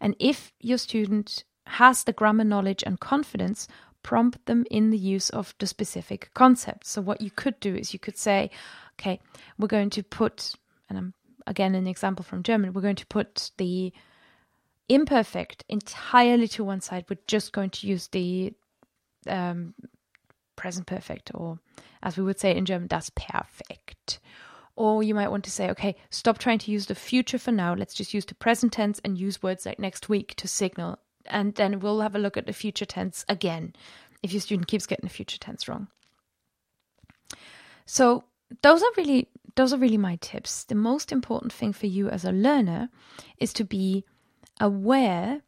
And 0.00 0.16
if 0.18 0.52
your 0.60 0.78
student 0.78 1.44
has 1.66 2.04
the 2.04 2.12
grammar 2.12 2.44
knowledge 2.44 2.82
and 2.86 2.98
confidence, 2.98 3.68
prompt 4.02 4.46
them 4.46 4.64
in 4.70 4.90
the 4.90 4.98
use 4.98 5.30
of 5.30 5.54
the 5.58 5.66
specific 5.66 6.30
concept. 6.34 6.86
So, 6.86 7.00
what 7.02 7.20
you 7.20 7.30
could 7.30 7.58
do 7.60 7.74
is 7.74 7.92
you 7.92 7.98
could 7.98 8.16
say, 8.16 8.50
okay, 8.98 9.20
we're 9.58 9.68
going 9.68 9.90
to 9.90 10.02
put, 10.02 10.54
and 10.88 10.98
I'm 10.98 11.14
again 11.46 11.74
an 11.74 11.86
example 11.86 12.24
from 12.24 12.42
German, 12.42 12.72
we're 12.72 12.82
going 12.82 12.96
to 12.96 13.06
put 13.06 13.50
the 13.58 13.92
imperfect 14.88 15.64
entirely 15.68 16.48
to 16.48 16.64
one 16.64 16.80
side. 16.80 17.04
We're 17.08 17.18
just 17.26 17.52
going 17.52 17.70
to 17.70 17.86
use 17.86 18.08
the 18.08 18.52
um, 19.26 19.74
present 20.56 20.86
perfect, 20.86 21.30
or 21.34 21.58
as 22.02 22.16
we 22.16 22.24
would 22.24 22.40
say 22.40 22.56
in 22.56 22.64
German, 22.64 22.88
das 22.88 23.10
perfekt. 23.10 24.18
Or 24.74 25.02
you 25.02 25.14
might 25.14 25.30
want 25.30 25.44
to 25.44 25.50
say, 25.50 25.70
okay, 25.70 25.96
stop 26.10 26.38
trying 26.38 26.58
to 26.58 26.70
use 26.70 26.86
the 26.86 26.94
future 26.94 27.38
for 27.38 27.52
now. 27.52 27.74
Let's 27.74 27.94
just 27.94 28.12
use 28.12 28.26
the 28.26 28.34
present 28.34 28.72
tense 28.74 29.00
and 29.04 29.16
use 29.16 29.42
words 29.42 29.64
like 29.64 29.78
next 29.78 30.08
week 30.08 30.34
to 30.36 30.48
signal. 30.48 30.98
And 31.24 31.54
then 31.54 31.80
we'll 31.80 32.02
have 32.02 32.14
a 32.14 32.18
look 32.18 32.36
at 32.36 32.46
the 32.46 32.52
future 32.52 32.84
tense 32.84 33.24
again 33.28 33.74
if 34.22 34.32
your 34.32 34.40
student 34.40 34.68
keeps 34.68 34.86
getting 34.86 35.06
the 35.06 35.14
future 35.14 35.38
tense 35.38 35.66
wrong. 35.66 35.88
So 37.86 38.24
those 38.62 38.82
are 38.82 38.92
really 38.96 39.28
those 39.54 39.72
are 39.72 39.78
really 39.78 39.96
my 39.96 40.16
tips. 40.16 40.64
The 40.64 40.74
most 40.74 41.10
important 41.10 41.52
thing 41.52 41.72
for 41.72 41.86
you 41.86 42.10
as 42.10 42.24
a 42.24 42.32
learner 42.32 42.90
is 43.38 43.52
to 43.54 43.64
be 43.64 44.04
aware 44.60 45.40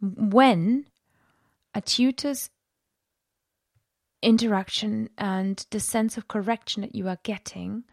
when 0.00 0.86
a 1.74 1.80
tutor's 1.80 2.50
interaction 4.22 5.08
and 5.18 5.64
the 5.70 5.80
sense 5.80 6.16
of 6.16 6.28
correction 6.28 6.82
that 6.82 6.94
you 6.94 7.08
are 7.08 7.18
getting 7.22 7.84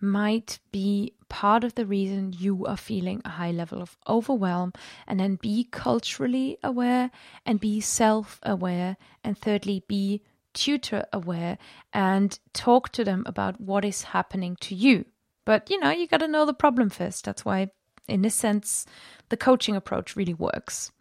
might 0.00 0.58
be 0.72 1.14
part 1.28 1.64
of 1.64 1.74
the 1.76 1.86
reason 1.86 2.34
you 2.36 2.66
are 2.66 2.76
feeling 2.76 3.22
a 3.24 3.30
high 3.30 3.52
level 3.52 3.80
of 3.80 3.96
overwhelm 4.08 4.72
and 5.06 5.20
then 5.20 5.36
be 5.36 5.64
culturally 5.70 6.58
aware 6.62 7.10
and 7.46 7.60
be 7.60 7.80
self 7.80 8.40
aware 8.42 8.96
and 9.22 9.38
thirdly 9.38 9.84
be 9.86 10.22
tutor 10.52 11.04
aware 11.12 11.56
and 11.92 12.38
talk 12.52 12.90
to 12.90 13.04
them 13.04 13.22
about 13.26 13.60
what 13.60 13.84
is 13.84 14.02
happening 14.02 14.56
to 14.60 14.74
you. 14.74 15.04
But 15.44 15.70
you 15.70 15.78
know, 15.78 15.90
you 15.90 16.06
got 16.06 16.18
to 16.18 16.28
know 16.28 16.44
the 16.46 16.54
problem 16.54 16.90
first. 16.90 17.24
That's 17.24 17.44
why, 17.44 17.70
in 18.08 18.22
this 18.22 18.34
sense, 18.34 18.84
the 19.28 19.36
coaching 19.36 19.76
approach 19.76 20.16
really 20.16 20.34
works. 20.34 20.92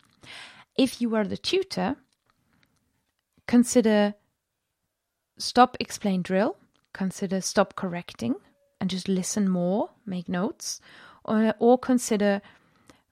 If 0.78 1.02
you 1.02 1.16
are 1.16 1.26
the 1.26 1.38
tutor, 1.38 1.98
consider 3.48 4.14
stop, 5.42 5.78
explain, 5.80 6.22
drill, 6.22 6.58
consider 6.94 7.42
stop 7.42 7.76
correcting 7.76 8.36
and 8.80 8.90
just 8.90 9.08
listen 9.08 9.50
more, 9.50 9.90
make 10.06 10.30
notes, 10.30 10.80
or, 11.26 11.54
or 11.60 11.78
consider 11.78 12.42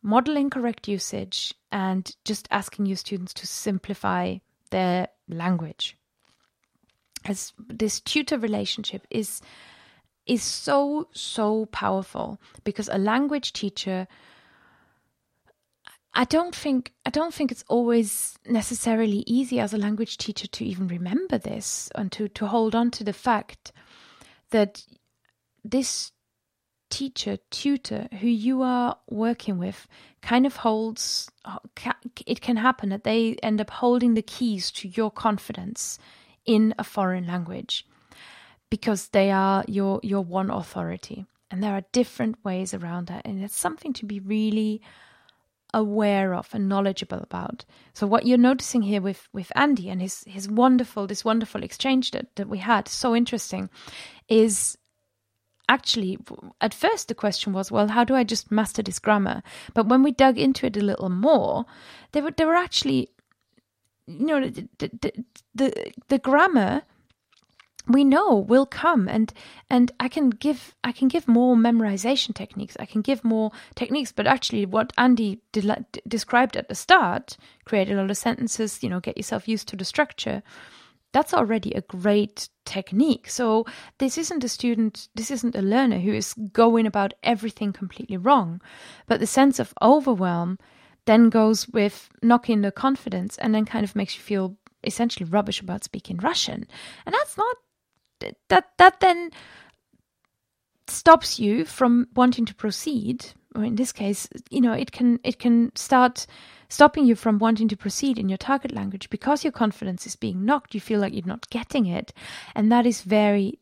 modeling 0.01 0.49
correct 0.49 0.87
usage 0.87 1.53
and 1.71 2.15
just 2.25 2.47
asking 2.51 2.85
your 2.85 2.97
students 2.97 3.33
to 3.33 3.47
simplify 3.47 4.37
their 4.71 5.07
language. 5.27 5.97
As 7.25 7.53
this 7.67 7.99
tutor 7.99 8.37
relationship 8.37 9.05
is 9.09 9.41
is 10.25 10.43
so 10.43 11.07
so 11.11 11.65
powerful 11.67 12.39
because 12.63 12.87
a 12.87 12.97
language 12.97 13.51
teacher 13.51 14.07
I 16.13 16.25
don't 16.25 16.55
think 16.55 16.93
I 17.05 17.09
don't 17.11 17.33
think 17.33 17.51
it's 17.51 17.63
always 17.67 18.37
necessarily 18.47 19.23
easy 19.27 19.59
as 19.59 19.73
a 19.73 19.77
language 19.77 20.17
teacher 20.17 20.47
to 20.47 20.65
even 20.65 20.87
remember 20.87 21.37
this 21.37 21.89
and 21.95 22.11
to, 22.13 22.27
to 22.29 22.47
hold 22.47 22.75
on 22.75 22.91
to 22.91 23.03
the 23.03 23.13
fact 23.13 23.71
that 24.51 24.83
this 25.63 26.11
teacher, 26.89 27.37
tutor 27.51 28.07
who 28.19 28.27
you 28.27 28.63
are 28.63 28.97
working 29.09 29.59
with 29.59 29.87
kind 30.21 30.45
of 30.45 30.57
holds 30.57 31.29
it 32.25 32.41
can 32.41 32.57
happen 32.57 32.89
that 32.89 33.03
they 33.03 33.35
end 33.43 33.61
up 33.61 33.69
holding 33.69 34.15
the 34.15 34.21
keys 34.21 34.71
to 34.71 34.87
your 34.87 35.11
confidence 35.11 35.99
in 36.45 36.73
a 36.79 36.83
foreign 36.83 37.27
language 37.27 37.85
because 38.69 39.09
they 39.09 39.29
are 39.31 39.63
your 39.67 39.99
your 40.03 40.23
one 40.23 40.49
authority. 40.49 41.25
And 41.51 41.63
there 41.63 41.73
are 41.73 41.83
different 41.91 42.43
ways 42.43 42.73
around 42.73 43.07
that. 43.07 43.25
And 43.25 43.43
it's 43.43 43.59
something 43.59 43.93
to 43.93 44.05
be 44.05 44.19
really 44.19 44.81
aware 45.73 46.33
of 46.33 46.49
and 46.53 46.67
knowledgeable 46.67 47.19
about. 47.19 47.65
So 47.93 48.07
what 48.07 48.25
you're 48.25 48.37
noticing 48.37 48.81
here 48.81 49.01
with 49.01 49.27
with 49.33 49.51
andy 49.55 49.89
and 49.89 50.01
his 50.01 50.23
his 50.25 50.49
wonderful 50.49 51.07
this 51.07 51.23
wonderful 51.23 51.63
exchange 51.63 52.11
that, 52.11 52.35
that 52.35 52.49
we 52.49 52.57
had 52.57 52.87
so 52.87 53.15
interesting 53.15 53.69
is 54.27 54.77
actually 55.67 56.17
at 56.61 56.73
first 56.73 57.07
the 57.07 57.13
question 57.15 57.53
was 57.53 57.71
well 57.71 57.87
how 57.89 58.03
do 58.03 58.15
i 58.15 58.23
just 58.23 58.51
master 58.51 58.81
this 58.81 58.97
grammar? 58.99 59.43
But 59.75 59.87
when 59.87 60.01
we 60.01 60.11
dug 60.11 60.39
into 60.39 60.65
it 60.65 60.77
a 60.77 60.81
little 60.81 61.09
more 61.09 61.65
there 62.11 62.23
were 62.23 62.31
there 62.31 62.47
were 62.47 62.55
actually 62.55 63.09
you 64.07 64.25
know 64.25 64.49
the 64.49 64.67
the, 64.79 65.23
the, 65.53 65.91
the 66.07 66.19
grammar 66.19 66.81
we 67.89 68.03
know 68.03 68.37
will 68.37 68.65
come 68.65 69.07
and 69.07 69.33
and 69.69 69.91
i 69.99 70.07
can 70.07 70.29
give 70.29 70.75
i 70.83 70.91
can 70.91 71.07
give 71.07 71.27
more 71.27 71.55
memorization 71.55 72.33
techniques 72.33 72.77
i 72.79 72.85
can 72.85 73.01
give 73.01 73.23
more 73.23 73.51
techniques 73.75 74.11
but 74.11 74.27
actually 74.27 74.65
what 74.65 74.93
andy 74.97 75.41
de- 75.51 75.85
described 76.07 76.55
at 76.55 76.69
the 76.69 76.75
start 76.75 77.35
create 77.65 77.89
a 77.89 77.95
lot 77.95 78.09
of 78.09 78.17
sentences 78.17 78.83
you 78.83 78.89
know 78.89 78.99
get 78.99 79.17
yourself 79.17 79.47
used 79.47 79.67
to 79.67 79.75
the 79.75 79.85
structure 79.85 80.41
that's 81.11 81.33
already 81.33 81.71
a 81.71 81.81
great 81.81 82.49
technique 82.65 83.27
so 83.27 83.65
this 83.97 84.17
isn't 84.17 84.43
a 84.43 84.49
student 84.49 85.09
this 85.15 85.31
isn't 85.31 85.55
a 85.55 85.61
learner 85.61 85.99
who 85.99 86.13
is 86.13 86.35
going 86.53 86.85
about 86.85 87.13
everything 87.23 87.73
completely 87.73 88.17
wrong 88.17 88.61
but 89.07 89.19
the 89.19 89.27
sense 89.27 89.57
of 89.57 89.73
overwhelm 89.81 90.57
then 91.05 91.29
goes 91.29 91.67
with 91.69 92.09
knocking 92.21 92.61
the 92.61 92.71
confidence 92.71 93.35
and 93.39 93.55
then 93.55 93.65
kind 93.65 93.83
of 93.83 93.95
makes 93.95 94.15
you 94.15 94.21
feel 94.21 94.55
essentially 94.83 95.27
rubbish 95.29 95.61
about 95.61 95.83
speaking 95.83 96.17
Russian. 96.17 96.67
And 97.05 97.13
that's 97.13 97.37
not 97.37 97.55
that 98.49 98.65
that 98.77 98.99
then 98.99 99.31
stops 100.87 101.39
you 101.39 101.65
from 101.65 102.07
wanting 102.15 102.45
to 102.45 102.55
proceed 102.55 103.25
or 103.55 103.63
in 103.63 103.75
this 103.75 103.91
case 103.91 104.27
you 104.49 104.61
know 104.61 104.73
it 104.73 104.91
can 104.91 105.19
it 105.23 105.37
can 105.37 105.71
start 105.75 106.25
stopping 106.67 107.05
you 107.05 107.15
from 107.15 107.37
wanting 107.39 107.67
to 107.67 107.77
proceed 107.77 108.17
in 108.17 108.29
your 108.29 108.37
target 108.37 108.71
language 108.71 109.09
because 109.09 109.43
your 109.43 109.51
confidence 109.51 110.07
is 110.07 110.15
being 110.15 110.45
knocked 110.45 110.73
you 110.73 110.81
feel 110.81 110.99
like 110.99 111.13
you're 111.13 111.25
not 111.25 111.49
getting 111.49 111.85
it 111.85 112.11
and 112.55 112.71
that 112.71 112.85
is 112.85 113.01
very 113.01 113.59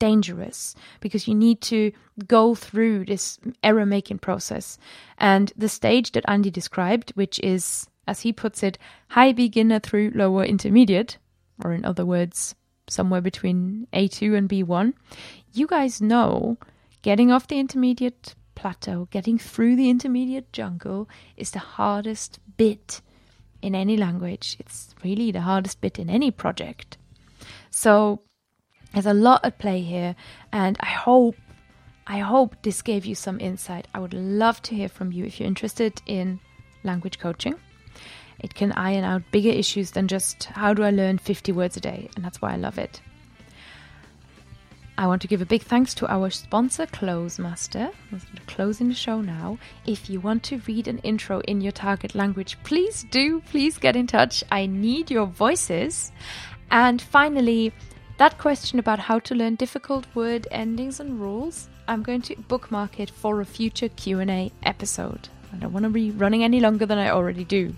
dangerous 0.00 0.74
because 0.98 1.28
you 1.28 1.34
need 1.34 1.60
to 1.60 1.92
go 2.26 2.56
through 2.56 3.04
this 3.04 3.38
error 3.62 3.86
making 3.86 4.18
process. 4.18 4.78
And 5.18 5.52
the 5.56 5.68
stage 5.68 6.10
that 6.12 6.24
Andy 6.26 6.50
described, 6.50 7.12
which 7.14 7.38
is, 7.40 7.86
as 8.08 8.22
he 8.22 8.32
puts 8.32 8.64
it, 8.64 8.78
high 9.10 9.30
beginner 9.30 9.78
through 9.78 10.10
lower 10.16 10.42
intermediate, 10.42 11.18
or 11.62 11.72
in 11.72 11.84
other 11.84 12.04
words, 12.04 12.56
somewhere 12.90 13.20
between 13.20 13.86
A2 13.92 14.36
and 14.36 14.48
B1, 14.48 14.94
you 15.52 15.66
guys 15.66 16.00
know 16.00 16.58
getting 17.02 17.30
off 17.30 17.48
the 17.48 17.58
intermediate 17.58 18.34
plateau, 18.54 19.08
getting 19.10 19.38
through 19.38 19.76
the 19.76 19.88
intermediate 19.88 20.52
jungle 20.52 21.08
is 21.36 21.50
the 21.52 21.58
hardest 21.58 22.38
bit 22.56 23.00
in 23.62 23.74
any 23.74 23.96
language. 23.96 24.56
It's 24.58 24.94
really 25.02 25.30
the 25.30 25.40
hardest 25.42 25.80
bit 25.80 25.98
in 25.98 26.10
any 26.10 26.30
project. 26.30 26.98
So 27.70 28.20
there's 28.92 29.06
a 29.06 29.14
lot 29.14 29.44
at 29.44 29.58
play 29.58 29.80
here, 29.82 30.16
and 30.52 30.76
I 30.80 30.86
hope 30.86 31.36
I 32.06 32.18
hope 32.18 32.56
this 32.62 32.82
gave 32.82 33.06
you 33.06 33.14
some 33.14 33.38
insight. 33.38 33.86
I 33.94 34.00
would 34.00 34.14
love 34.14 34.60
to 34.62 34.74
hear 34.74 34.88
from 34.88 35.12
you 35.12 35.24
if 35.26 35.38
you're 35.38 35.46
interested 35.46 36.02
in 36.06 36.40
language 36.82 37.20
coaching. 37.20 37.54
It 38.40 38.54
can 38.54 38.72
iron 38.72 39.04
out 39.04 39.30
bigger 39.30 39.50
issues 39.50 39.92
than 39.92 40.08
just 40.08 40.44
how 40.44 40.74
do 40.74 40.82
I 40.82 40.90
learn 40.90 41.18
50 41.18 41.52
words 41.52 41.76
a 41.76 41.80
day, 41.80 42.10
and 42.16 42.24
that's 42.24 42.40
why 42.40 42.52
I 42.52 42.56
love 42.56 42.78
it. 42.78 43.00
I 45.00 45.06
want 45.06 45.22
to 45.22 45.28
give 45.28 45.40
a 45.40 45.46
big 45.46 45.62
thanks 45.62 45.94
to 45.94 46.12
our 46.12 46.28
sponsor, 46.28 46.84
Clozemaster. 46.84 47.90
I'm 48.12 48.20
closing 48.46 48.88
the 48.88 48.94
show 48.94 49.22
now. 49.22 49.58
If 49.86 50.10
you 50.10 50.20
want 50.20 50.42
to 50.44 50.60
read 50.66 50.88
an 50.88 50.98
intro 50.98 51.40
in 51.40 51.62
your 51.62 51.72
target 51.72 52.14
language, 52.14 52.58
please 52.64 53.06
do. 53.10 53.40
Please 53.50 53.78
get 53.78 53.96
in 53.96 54.06
touch. 54.06 54.44
I 54.52 54.66
need 54.66 55.10
your 55.10 55.24
voices. 55.24 56.12
And 56.70 57.00
finally, 57.00 57.72
that 58.18 58.36
question 58.36 58.78
about 58.78 58.98
how 58.98 59.20
to 59.20 59.34
learn 59.34 59.54
difficult 59.54 60.06
word 60.14 60.46
endings 60.50 61.00
and 61.00 61.18
rules, 61.18 61.70
I'm 61.88 62.02
going 62.02 62.20
to 62.22 62.36
bookmark 62.36 63.00
it 63.00 63.08
for 63.08 63.40
a 63.40 63.46
future 63.46 63.88
Q&A 63.88 64.52
episode. 64.64 65.30
I 65.50 65.56
don't 65.56 65.72
want 65.72 65.84
to 65.84 65.90
be 65.90 66.10
running 66.10 66.44
any 66.44 66.60
longer 66.60 66.84
than 66.84 66.98
I 66.98 67.08
already 67.08 67.44
do. 67.44 67.74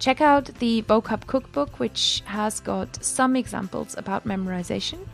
Check 0.00 0.22
out 0.22 0.46
the 0.46 0.82
vocab 0.82 1.26
cookbook, 1.26 1.78
which 1.78 2.22
has 2.24 2.58
got 2.58 3.04
some 3.04 3.36
examples 3.36 3.94
about 3.96 4.26
memorization 4.26 5.06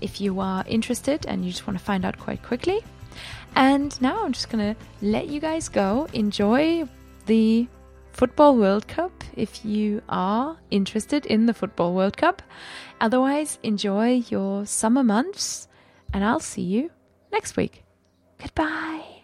if 0.00 0.20
you 0.20 0.40
are 0.40 0.62
interested 0.68 1.24
and 1.26 1.42
you 1.42 1.50
just 1.50 1.66
want 1.66 1.78
to 1.78 1.84
find 1.84 2.04
out 2.04 2.18
quite 2.18 2.42
quickly. 2.42 2.80
And 3.54 3.98
now 4.02 4.22
I'm 4.22 4.32
just 4.32 4.50
going 4.50 4.74
to 4.74 4.80
let 5.00 5.28
you 5.28 5.40
guys 5.40 5.70
go. 5.70 6.06
Enjoy 6.12 6.86
the 7.24 7.66
Football 8.12 8.56
World 8.56 8.86
Cup 8.86 9.24
if 9.34 9.64
you 9.64 10.02
are 10.08 10.58
interested 10.70 11.24
in 11.24 11.46
the 11.46 11.54
Football 11.54 11.94
World 11.94 12.18
Cup. 12.18 12.42
Otherwise, 13.00 13.58
enjoy 13.62 14.22
your 14.28 14.66
summer 14.66 15.02
months, 15.02 15.66
and 16.12 16.22
I'll 16.22 16.40
see 16.40 16.62
you 16.62 16.90
next 17.32 17.56
week. 17.56 17.84
Goodbye. 18.38 19.15